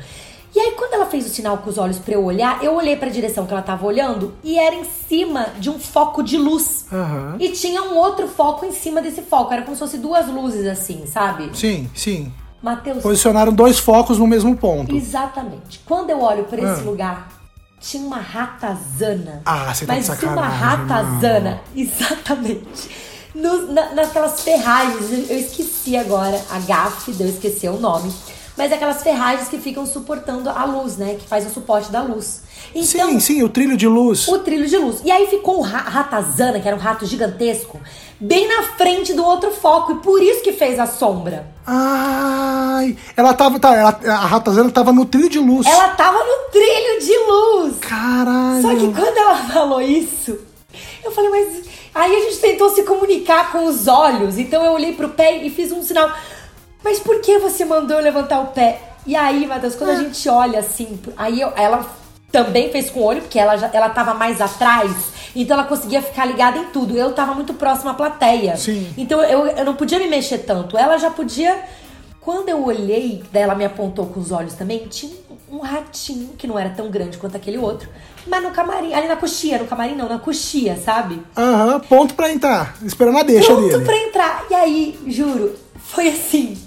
[0.59, 2.97] E aí, quando ela fez o sinal com os olhos pra eu olhar, eu olhei
[2.97, 6.85] pra direção que ela tava olhando e era em cima de um foco de luz.
[6.92, 7.37] Aham.
[7.38, 9.53] E tinha um outro foco em cima desse foco.
[9.53, 11.57] Era como se fosse duas luzes assim, sabe?
[11.57, 12.33] Sim, sim.
[12.61, 14.97] Matheus, Posicionaram dois focos no mesmo ponto.
[14.97, 15.79] exatamente.
[15.87, 16.85] Quando eu olho pra esse Ah.
[16.85, 17.29] lugar,
[17.81, 19.42] tinha uma ratazana.
[19.47, 22.90] Ah, você tá de Mas tinha sacanagem, uma ratazana, exatamente.
[23.33, 28.12] No- na- naquelas ferragens, eu- esqueci agora, a gafe, eu esqueci o nome.
[28.59, 31.14] Mas é aquelas ferragens que ficam suportando a luz, né?
[31.14, 32.42] Que faz o suporte da luz.
[32.75, 34.27] Então, Sim, sim, o trilho de luz.
[34.27, 35.01] o trilho de luz.
[35.05, 37.81] E aí ficou o ra ratazana, que era um rato gigantesco,
[38.18, 39.92] bem na frente do outro foco.
[39.92, 41.47] E por isso que fez a sombra.
[41.64, 45.64] Ai, ela tava, tá, ela, a ratazana tava no trilho de luz.
[45.64, 47.75] Ela tava no trilho de luz.
[47.81, 48.61] Caralho.
[48.62, 50.37] Só que quando ela falou isso,
[51.05, 51.68] eu falei, mas.
[51.94, 54.37] Aí a gente tentou se comunicar com os olhos.
[54.38, 56.11] Então eu olhei pro pé e fiz um sinal.
[56.82, 58.80] Mas por que você mandou eu levantar o pé?
[59.06, 61.84] E aí, Matheus, quando a gente olha assim, aí eu- ela
[62.30, 64.92] também fez com o olho, porque ela, já, ela tava mais atrás.
[65.34, 66.96] Então ela conseguia ficar ligada em tudo.
[66.96, 68.56] Eu tava muito próxima à plateia.
[68.56, 68.92] Sim.
[68.96, 70.76] Então eu, eu não podia me mexer tanto.
[70.76, 71.58] Ela já podia.
[72.20, 75.12] Quando eu olhei, daí ela me apontou com os olhos também, tinha
[75.50, 77.88] um ratinho, que não era tão grande quanto aquele outro,
[78.26, 81.22] mas no camarim, ali na coxia, no camarim não, na coxia, sabe?
[81.34, 82.76] Aham, ponto pra entrar.
[82.82, 83.82] Esperando a deixa Pronto dele.
[83.84, 84.44] pra entrar.
[84.50, 86.58] E aí, juro, foi assim.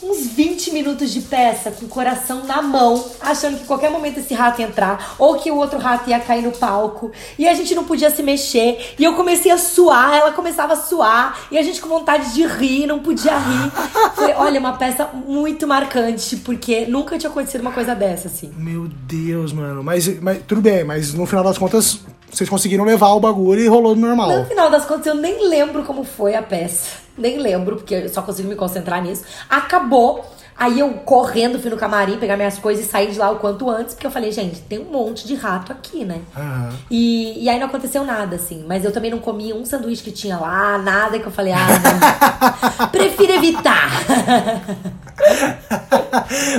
[0.00, 4.32] Uns 20 minutos de peça com o coração na mão, achando que qualquer momento esse
[4.32, 7.74] rato ia entrar, ou que o outro rato ia cair no palco, e a gente
[7.74, 11.62] não podia se mexer, e eu comecei a suar, ela começava a suar, e a
[11.62, 13.72] gente com vontade de rir, não podia rir.
[14.14, 18.52] Foi, olha, uma peça muito marcante, porque nunca tinha acontecido uma coisa dessa, assim.
[18.56, 19.82] Meu Deus, mano.
[19.82, 21.98] Mas, mas tudo bem, mas no final das contas,
[22.30, 24.30] vocês conseguiram levar o bagulho e rolou normal.
[24.30, 27.07] No final das contas, eu nem lembro como foi a peça.
[27.18, 29.24] Nem lembro, porque eu só consigo me concentrar nisso.
[29.48, 30.24] Acabou.
[30.58, 33.70] Aí eu correndo fui no camarim pegar minhas coisas e sair de lá o quanto
[33.70, 36.20] antes, porque eu falei, gente, tem um monte de rato aqui, né?
[36.36, 36.72] Aham.
[36.90, 38.64] E, e aí não aconteceu nada, assim.
[38.66, 41.68] Mas eu também não comi um sanduíche que tinha lá, nada que eu falei, ah,
[42.80, 42.88] não.
[42.90, 43.88] Prefiro evitar.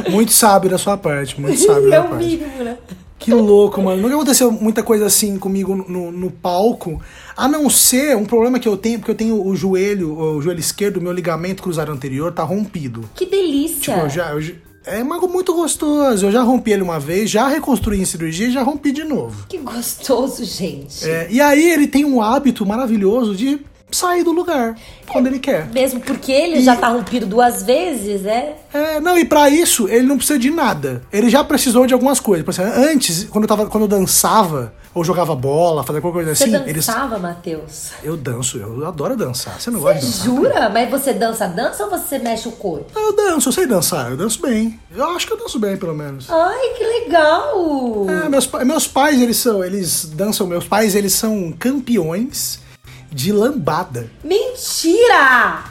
[0.09, 2.25] muito sábio da sua parte, muito sábio é da o parte.
[2.25, 2.77] mínimo, né?
[3.19, 4.01] Que louco, mano.
[4.01, 7.01] Nunca aconteceu muita coisa assim comigo no, no palco.
[7.35, 10.59] A não ser um problema que eu tenho, porque eu tenho o joelho, o joelho
[10.59, 13.07] esquerdo, o meu ligamento cruzado anterior tá rompido.
[13.13, 13.93] Que delícia.
[13.93, 14.41] Tipo, eu já, eu
[14.85, 16.25] é muito gostoso.
[16.25, 19.45] Eu já rompi ele uma vez, já reconstruí em cirurgia e já rompi de novo.
[19.47, 21.07] Que gostoso, gente.
[21.07, 23.59] É, e aí ele tem um hábito maravilhoso de
[23.91, 24.75] sair do lugar
[25.07, 25.67] quando ele quer.
[25.71, 28.53] Mesmo porque ele já tá rompido duas vezes, né?
[28.73, 31.01] É, não, e pra isso ele não precisa de nada.
[31.11, 32.45] Ele já precisou de algumas coisas.
[32.45, 36.35] Por exemplo, antes, quando eu, tava, quando eu dançava, ou jogava bola, fazia qualquer coisa
[36.35, 36.85] Você assim, eles.
[36.85, 37.89] dançava, Matheus?
[38.03, 39.59] Eu danço, eu adoro dançar.
[39.59, 40.25] Você não gosta de dançar?
[40.25, 40.69] Jura?
[40.69, 42.91] Mas você dança, dança ou você mexe o corpo?
[42.99, 44.79] Eu danço, eu sei dançar, eu danço bem.
[44.95, 46.29] Eu acho que eu danço bem, pelo menos.
[46.29, 48.05] Ai, que legal!
[48.09, 52.59] É, meus, meus pais, eles são, eles dançam, meus pais, eles são campeões
[53.11, 54.09] de lambada.
[54.23, 55.63] Mentira!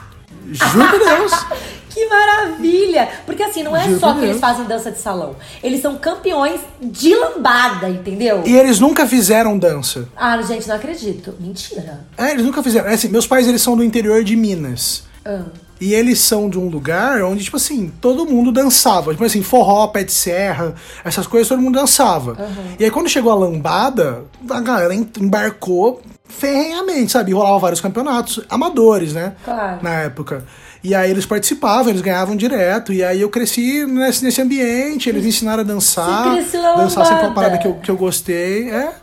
[0.51, 1.31] Juro por Deus.
[1.89, 3.09] Que maravilha!
[3.25, 4.29] Porque assim, não é Juro só que Deus.
[4.29, 5.35] eles fazem dança de salão.
[5.61, 8.43] Eles são campeões de lambada, entendeu?
[8.45, 10.07] E eles nunca fizeram dança.
[10.15, 11.33] Ah, gente, não acredito.
[11.39, 12.05] Mentira.
[12.15, 12.87] É, eles nunca fizeram.
[12.87, 15.03] É assim, meus pais, eles são do interior de Minas.
[15.25, 15.43] Ah.
[15.81, 19.11] E eles são de um lugar onde, tipo assim, todo mundo dançava.
[19.11, 22.37] Tipo assim, forró, pé de serra, essas coisas todo mundo dançava.
[22.77, 27.31] E aí quando chegou a lambada, a galera em- embarcou ferrenhamente, sabe?
[27.31, 29.35] E rolava vários campeonatos amadores, né?
[29.45, 29.79] Claro.
[29.81, 30.43] Na época.
[30.83, 32.91] E aí eles participavam, eles ganhavam direto.
[32.93, 36.35] E aí eu cresci nesse, nesse ambiente, eles me ensinaram a dançar.
[36.77, 38.69] Dançar sempre uma parada que eu, que eu gostei.
[38.69, 38.93] É.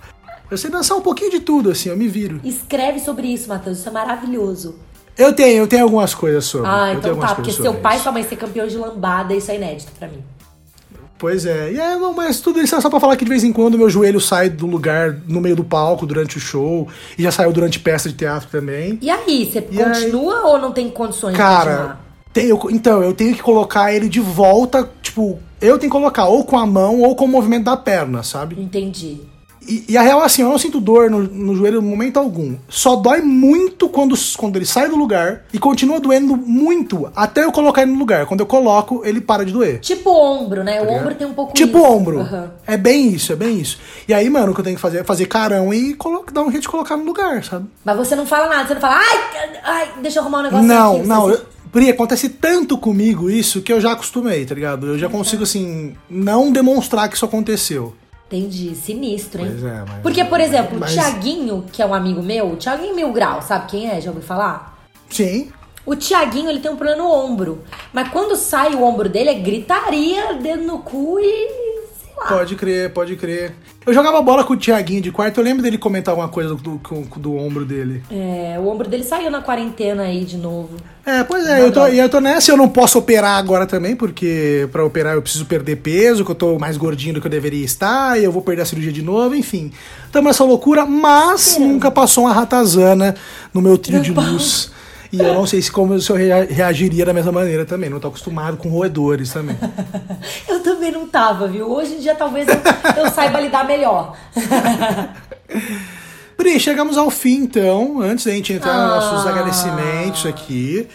[0.51, 2.41] Eu sei dançar um pouquinho de tudo, assim, eu me viro.
[2.45, 3.79] Escreve sobre isso, Matheus.
[3.79, 4.79] Isso é maravilhoso.
[5.19, 6.69] Eu tenho, eu tenho algumas coisas sobre.
[6.69, 7.35] Ah, eu tenho então tá.
[7.35, 10.23] Porque seu pai e sua mãe ser campeão de lambada, isso é inédito pra mim.
[11.19, 13.43] Pois é, e é, não, mas tudo isso é só pra falar que de vez
[13.43, 16.87] em quando meu joelho sai do lugar no meio do palco durante o show,
[17.19, 18.99] e já saiu durante peça de teatro também.
[19.01, 19.89] E aí, você E aí?
[20.03, 22.01] continua ou não tem condições de Cara, continuar?
[22.35, 26.27] tem- eu- então, eu tenho que colocar ele de volta, tipo, eu tenho que colocar
[26.27, 28.61] ou com a mão ou com o movimento da perna, sabe?
[28.61, 29.23] Entendi.
[29.69, 32.19] E, e a real é assim, eu não sinto dor no, no joelho no momento
[32.19, 32.55] algum.
[32.69, 37.53] Só dói muito quando, quando ele sai do lugar e continua doendo muito até eu
[37.53, 38.27] colocar ele no lugar.
[38.27, 39.81] Quando eu coloco, ele para de doer.
[39.81, 40.81] Tipo ombro, né?
[40.83, 41.87] O ombro tem um pouco Tipo isso.
[41.87, 42.21] ombro.
[42.21, 42.51] Aham.
[42.67, 43.79] É bem isso, é bem isso.
[44.09, 45.97] E aí, mano, o que eu tenho que fazer é fazer carão e
[46.33, 47.67] dar um jeito de colocar no lugar, sabe?
[47.85, 50.67] Mas você não fala nada, você não fala, ai, ai deixa eu arrumar um negócio
[50.67, 51.07] Não, aqui.
[51.07, 51.37] não.
[51.73, 54.87] Pri, acontece tanto comigo isso que eu já acostumei, tá ligado?
[54.87, 57.93] Eu já consigo, assim, não demonstrar que isso aconteceu.
[58.29, 59.49] Entendi, sinistro, hein?
[59.51, 62.57] Pois é, mas- Porque, por exemplo, mas- o Tiaguinho, que é um amigo meu, o
[62.57, 64.01] Tiaguinho Mil Grau, sabe quem é?
[64.01, 64.77] Já ouviu falar?
[65.09, 65.53] Sim.
[65.85, 67.63] O Tiaguinho, ele tem um problema no ombro.
[67.93, 71.76] Mas quando sai o ombro dele, é gritaria, dedo no cu e.
[72.17, 72.27] lá.
[72.27, 73.53] Pode crer, pode crer.
[73.87, 76.57] Eu jogava bola com o Thiaguinho de quarto, eu lembro dele comentar alguma coisa do,
[76.57, 78.03] do, do ombro dele.
[78.11, 80.77] É, o ombro dele saiu na quarentena aí de novo.
[81.05, 83.95] É, pois é, eu tô, e eu tô nessa, eu não posso operar agora também,
[83.95, 87.31] porque pra operar eu preciso perder peso, que eu tô mais gordinho do que eu
[87.31, 89.71] deveria estar, e eu vou perder a cirurgia de novo, enfim.
[90.11, 93.15] Tamo nessa loucura, mas nunca passou uma ratazana
[93.55, 94.73] no meu trio de luz.
[95.13, 98.09] E eu não sei se como eu rea- reagiria da mesma maneira também, não tô
[98.09, 99.57] acostumado com roedores também.
[100.49, 101.71] Eu também não tava, viu?
[101.71, 102.55] Hoje em dia talvez eu,
[103.05, 104.17] eu saiba lidar melhor.
[106.37, 109.31] Pri, chegamos ao fim então, antes da gente entrar nos nossos Ah.
[109.31, 110.87] agradecimentos aqui.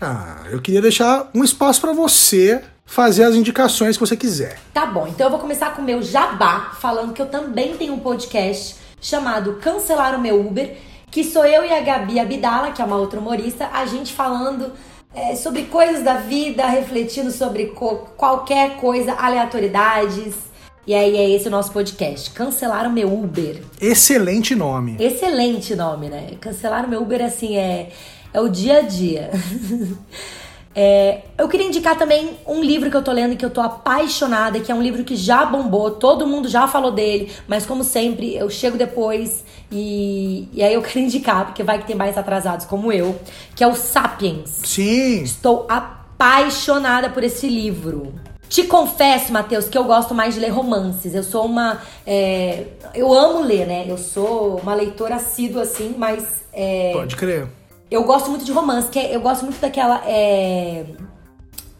[0.00, 4.58] Ah, eu queria deixar um espaço pra você fazer as indicações que você quiser.
[4.72, 7.94] Tá bom, então eu vou começar com o meu jabá, falando que eu também tenho
[7.94, 10.76] um podcast chamado Cancelar o Meu Uber,
[11.14, 14.72] que sou eu e a Gabi Abdala, que é uma outra humorista, a gente falando
[15.14, 20.34] é, sobre coisas da vida, refletindo sobre co- qualquer coisa, aleatoriedades.
[20.84, 23.62] E aí é esse o nosso podcast, Cancelar o Meu Uber.
[23.80, 24.96] Excelente nome.
[24.98, 26.30] Excelente nome, né?
[26.40, 27.90] Cancelar o meu Uber, assim, é,
[28.32, 29.30] é o dia a dia.
[30.74, 33.60] É, eu queria indicar também um livro que eu tô lendo e que eu tô
[33.60, 37.84] apaixonada, que é um livro que já bombou, todo mundo já falou dele, mas como
[37.84, 42.18] sempre, eu chego depois e, e aí eu quero indicar, porque vai que tem mais
[42.18, 43.18] atrasados como eu,
[43.54, 44.50] que é o Sapiens.
[44.64, 45.22] Sim.
[45.22, 48.12] Estou apaixonada por esse livro.
[48.48, 51.14] Te confesso, Matheus, que eu gosto mais de ler romances.
[51.14, 51.80] Eu sou uma.
[52.06, 53.84] é, eu amo ler, né?
[53.88, 56.44] Eu sou uma leitora assídua, assim, mas.
[56.52, 57.48] é, Pode crer.
[57.94, 60.02] Eu gosto muito de romance, que é- eu gosto muito daquela.
[60.06, 60.84] é,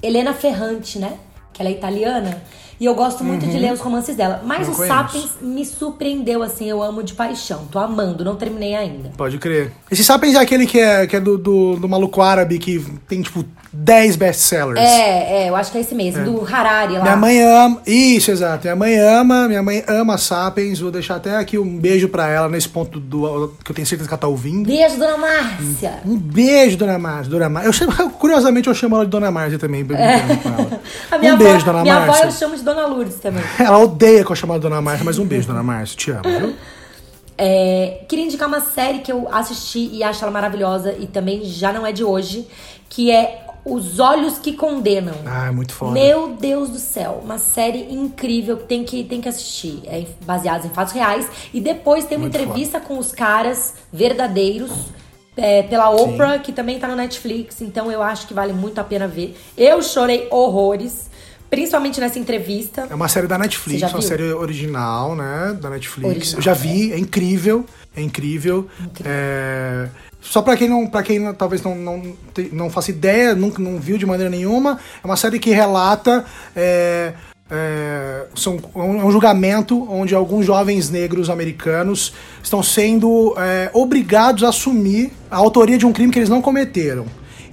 [0.03, 1.15] Helena Ferrante, né?
[1.53, 2.43] Que ela é italiana.
[2.79, 4.43] E eu gosto muito de ler os romances dela.
[4.45, 4.95] Mas Não o conheço.
[4.97, 6.69] Sapiens me surpreendeu, assim.
[6.69, 7.67] Eu amo de paixão.
[7.71, 9.11] Tô amando, não terminei ainda.
[9.17, 9.73] Pode crer.
[9.91, 13.23] Esse Sapiens é aquele que é, que é do, do, do maluco árabe que tem,
[13.23, 13.45] tipo,
[13.77, 14.79] 10 best-sellers.
[14.79, 17.03] É, é, eu acho que é esse mesmo, do Harari lá.
[17.03, 17.83] Minha mãe ama.
[17.85, 18.63] Isso, exato.
[18.63, 20.79] Minha mãe ama, minha mãe ama Sapiens.
[20.79, 24.09] Vou deixar até aqui um beijo pra ela nesse ponto do, que eu tenho certeza
[24.09, 24.67] que ela tá ouvindo.
[24.67, 26.01] Beijo, dona Márcia.
[26.07, 27.31] Um beijo, dona Márcia.
[27.31, 27.69] Dona Márcia.
[27.69, 30.81] Eu chamo, curiosamente, eu chamo ela de Dona Márcia também, ela.
[31.11, 32.27] A minha um avó, beijo, dona minha avó Márcia.
[32.27, 33.43] eu chamo de Dona Lourdes também.
[33.59, 35.97] Ela odeia que eu chamo ela de Dona Márcia, mas um beijo, Dona Márcia.
[35.97, 36.55] Te amo, viu?
[37.37, 41.73] É, queria indicar uma série que eu assisti e acho ela maravilhosa e também já
[41.73, 42.47] não é de hoje,
[42.89, 45.15] que é Os Olhos que Condenam.
[45.25, 45.93] Ah, é muito foda.
[45.93, 49.83] Meu Deus do céu, uma série incrível que tem que, tem que assistir.
[49.87, 51.27] É baseada em fatos reais.
[51.53, 54.71] E depois tem uma Muito entrevista com os caras verdadeiros
[55.37, 57.61] é, pela Oprah, que também tá no Netflix.
[57.61, 59.37] Então eu acho que vale muito a pena ver.
[59.57, 61.11] Eu chorei horrores,
[61.49, 62.87] principalmente nessa entrevista.
[62.91, 65.57] É uma série da Netflix, uma série original, né?
[65.61, 66.09] Da Netflix.
[66.09, 67.65] Original, eu já vi, é incrível.
[67.97, 68.69] É incrível.
[69.05, 69.89] É,
[70.21, 72.17] Só pra quem não, para quem talvez não, não,
[72.53, 76.25] não faça ideia, nunca não viu de maneira nenhuma, é uma série que relata.
[76.57, 77.13] é,
[77.51, 83.71] é, são, é um é um julgamento onde alguns jovens negros americanos estão sendo é,
[83.75, 87.05] obrigados a assumir a autoria de um crime que eles não cometeram.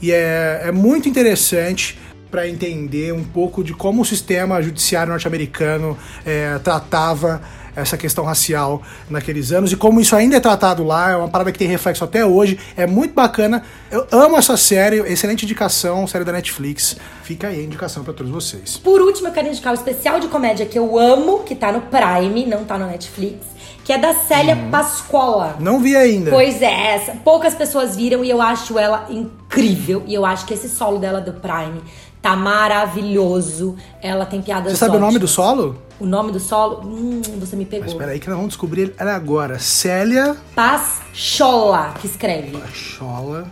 [0.01, 1.99] E é, é muito interessante
[2.31, 7.41] para entender um pouco de como o sistema judiciário norte-americano é, tratava
[7.75, 11.51] essa questão racial naqueles anos e como isso ainda é tratado lá, é uma parada
[11.51, 13.63] que tem reflexo até hoje, é muito bacana.
[13.89, 16.97] Eu amo essa série, excelente indicação, série da Netflix.
[17.23, 18.77] Fica aí a indicação para todos vocês.
[18.77, 21.81] Por último, eu quero indicar o especial de comédia que eu amo, que tá no
[21.81, 23.45] Prime, não tá no Netflix,
[23.83, 25.55] que é da Célia Pascola.
[25.59, 26.31] Não vi ainda.
[26.31, 27.13] Pois é, essa.
[27.23, 29.40] poucas pessoas viram e eu acho ela incrível.
[29.57, 31.81] E eu acho que esse solo dela do Prime
[32.21, 33.75] tá maravilhoso.
[34.01, 35.31] Ela tem piadas Você sabe o nome do ótimas.
[35.31, 35.81] solo?
[35.99, 36.81] O nome do solo?
[36.85, 37.87] Hum, você me Mas pegou.
[37.87, 39.59] espera aí que nós vamos descobrir ela agora.
[39.59, 42.57] Célia Paschola, que escreve.
[42.57, 43.47] Pachola.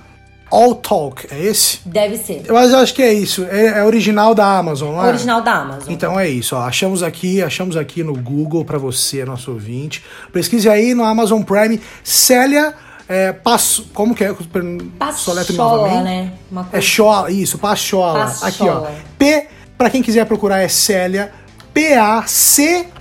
[0.51, 1.79] All Talk, é esse?
[1.85, 2.43] Deve ser.
[2.49, 3.45] Mas eu acho que é isso.
[3.51, 5.09] É, é original da Amazon, não é?
[5.09, 5.93] Original da Amazon.
[5.93, 6.61] Então é isso, ó.
[6.61, 10.03] Achamos aqui, achamos aqui no Google pra você, nosso ouvinte.
[10.33, 12.73] Pesquise aí no Amazon Prime Célia
[13.09, 14.35] é, Passo, como que é?
[15.15, 16.31] Soletre Pachola, né?
[16.71, 18.27] É Chola, isso, Pachola.
[18.27, 18.47] Pachola.
[18.47, 18.87] Aqui, ó.
[19.17, 21.31] P, pra quem quiser procurar, é Célia.
[21.73, 22.99] P-A-C-K-U-O-L-A.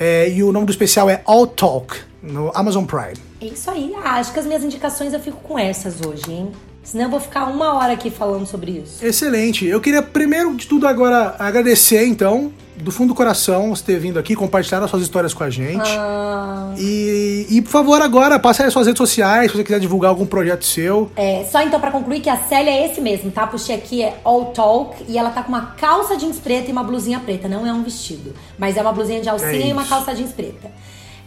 [0.00, 3.18] É, e o nome do especial é All Talk, no Amazon Prime.
[3.38, 3.92] É isso aí.
[4.02, 6.52] Ah, acho que as minhas indicações eu fico com essas hoje, hein?
[6.82, 9.04] Senão eu vou ficar uma hora aqui falando sobre isso.
[9.04, 9.66] Excelente.
[9.66, 14.18] Eu queria, primeiro de tudo, agora agradecer, então, do fundo do coração, você ter vindo
[14.18, 15.88] aqui, compartilhar as suas histórias com a gente.
[15.88, 19.80] Ah, E, e, por favor, agora, passe aí as suas redes sociais, se você quiser
[19.80, 21.10] divulgar algum projeto seu.
[21.16, 23.46] é, só então pra concluir que a Célia é esse mesmo, tá?
[23.46, 26.82] Puxei aqui é All Talk e ela tá com uma calça jeans preta e uma
[26.84, 27.48] blusinha preta.
[27.48, 30.32] Não é um vestido, mas é uma blusinha de alcinha É e uma calça jeans
[30.32, 30.70] preta.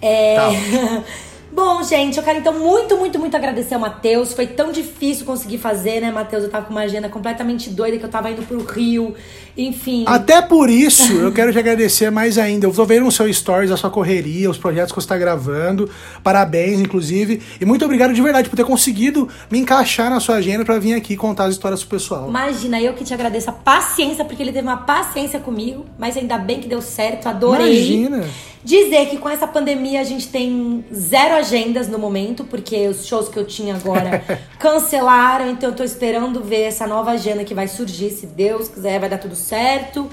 [0.02, 0.36] É...
[0.36, 0.50] Tá.
[1.58, 4.32] Bom, gente, eu quero então muito, muito, muito agradecer ao Matheus.
[4.32, 6.44] Foi tão difícil conseguir fazer, né, Matheus?
[6.44, 9.16] Eu tava com uma agenda completamente doida, que eu tava indo pro Rio,
[9.58, 10.04] enfim.
[10.06, 12.68] Até por isso, eu quero te agradecer mais ainda.
[12.68, 15.90] Eu tô vendo no seu stories a sua correria, os projetos que você está gravando.
[16.24, 17.42] Parabéns, inclusive.
[17.60, 20.94] E muito obrigado de verdade por ter conseguido me encaixar na sua agenda pra vir
[20.94, 22.30] aqui contar as histórias pro pessoal.
[22.30, 26.38] Imagina, eu que te agradeço a paciência, porque ele teve uma paciência comigo, mas ainda
[26.38, 27.96] bem que deu certo, adorei.
[27.96, 28.28] Imagina.
[28.68, 33.30] Dizer que com essa pandemia a gente tem zero agendas no momento, porque os shows
[33.30, 34.22] que eu tinha agora
[34.60, 39.00] cancelaram, então eu tô esperando ver essa nova agenda que vai surgir, se Deus quiser,
[39.00, 40.10] vai dar tudo certo.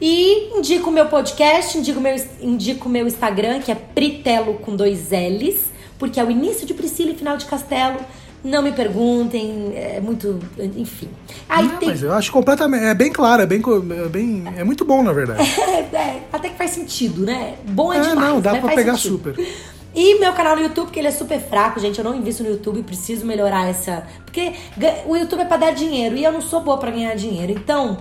[0.00, 4.54] E indico o meu podcast, indico o meu, indico o meu Instagram, que é Pritelo
[4.54, 7.98] com dois L's, porque é o início de Priscila e final de Castelo.
[8.46, 10.38] Não me perguntem, é muito.
[10.76, 11.08] Enfim.
[11.48, 11.88] Aí Não, tem.
[11.88, 12.84] Mas eu acho completamente.
[12.84, 13.60] É bem claro, é bem,
[14.04, 14.44] é bem.
[14.56, 15.42] É muito bom, na verdade.
[15.66, 17.54] É, é, até que faz sentido, né?
[17.68, 18.18] Bom é, É, demais.
[18.28, 18.60] não, dá né?
[18.60, 19.12] pra Faz pegar sentido.
[19.18, 19.46] super.
[19.94, 21.98] E meu canal no YouTube, que ele é super fraco, gente.
[21.98, 24.04] Eu não invisto no YouTube, preciso melhorar essa.
[24.24, 24.52] Porque
[25.06, 27.50] o YouTube é pra dar dinheiro e eu não sou boa pra ganhar dinheiro.
[27.52, 27.98] Então,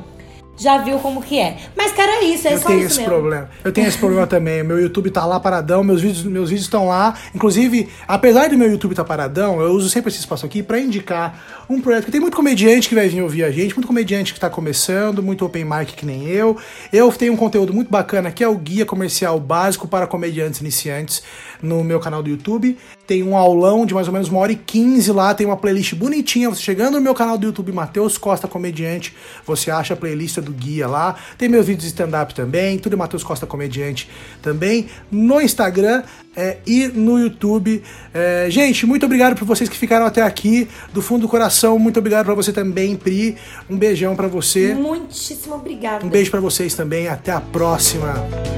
[0.57, 1.57] já viu como que é.
[1.75, 3.13] Mas, cara, é isso, é Eu só tenho isso esse mesmo.
[3.13, 3.49] problema.
[3.63, 4.63] Eu tenho esse problema também.
[4.63, 7.13] Meu YouTube tá lá paradão, meus vídeos, meus vídeos estão lá.
[7.33, 10.79] Inclusive, apesar do meu YouTube estar tá paradão, eu uso sempre esse espaço aqui pra
[10.79, 12.03] indicar um projeto.
[12.03, 15.21] Porque tem muito comediante que vai vir ouvir a gente, muito comediante que tá começando,
[15.21, 16.57] muito open mic que nem eu.
[16.91, 21.23] Eu tenho um conteúdo muito bacana que é o guia comercial básico para comediantes iniciantes
[21.61, 22.77] no meu canal do YouTube.
[23.07, 25.93] Tem um aulão de mais ou menos uma hora e quinze lá, tem uma playlist
[25.95, 26.49] bonitinha.
[26.49, 30.51] Você chegando no meu canal do YouTube, Matheus Costa Comediante, você acha a playlist do
[30.51, 31.15] guia lá.
[31.37, 34.09] Tem meus vídeos de stand-up também, tudo é Matheus Costa Comediante
[34.41, 34.87] também.
[35.11, 36.03] No Instagram
[36.35, 37.81] é, e no YouTube.
[38.13, 41.79] É, gente, muito obrigado por vocês que ficaram até aqui, do fundo do coração.
[41.79, 43.37] Muito obrigado pra você também, Pri.
[43.69, 44.73] Um beijão pra você.
[44.73, 46.05] Muitíssimo obrigada.
[46.05, 47.07] Um beijo pra vocês também.
[47.07, 48.13] Até a próxima.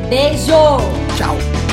[0.09, 0.53] Beijo!
[1.17, 1.66] Tchau.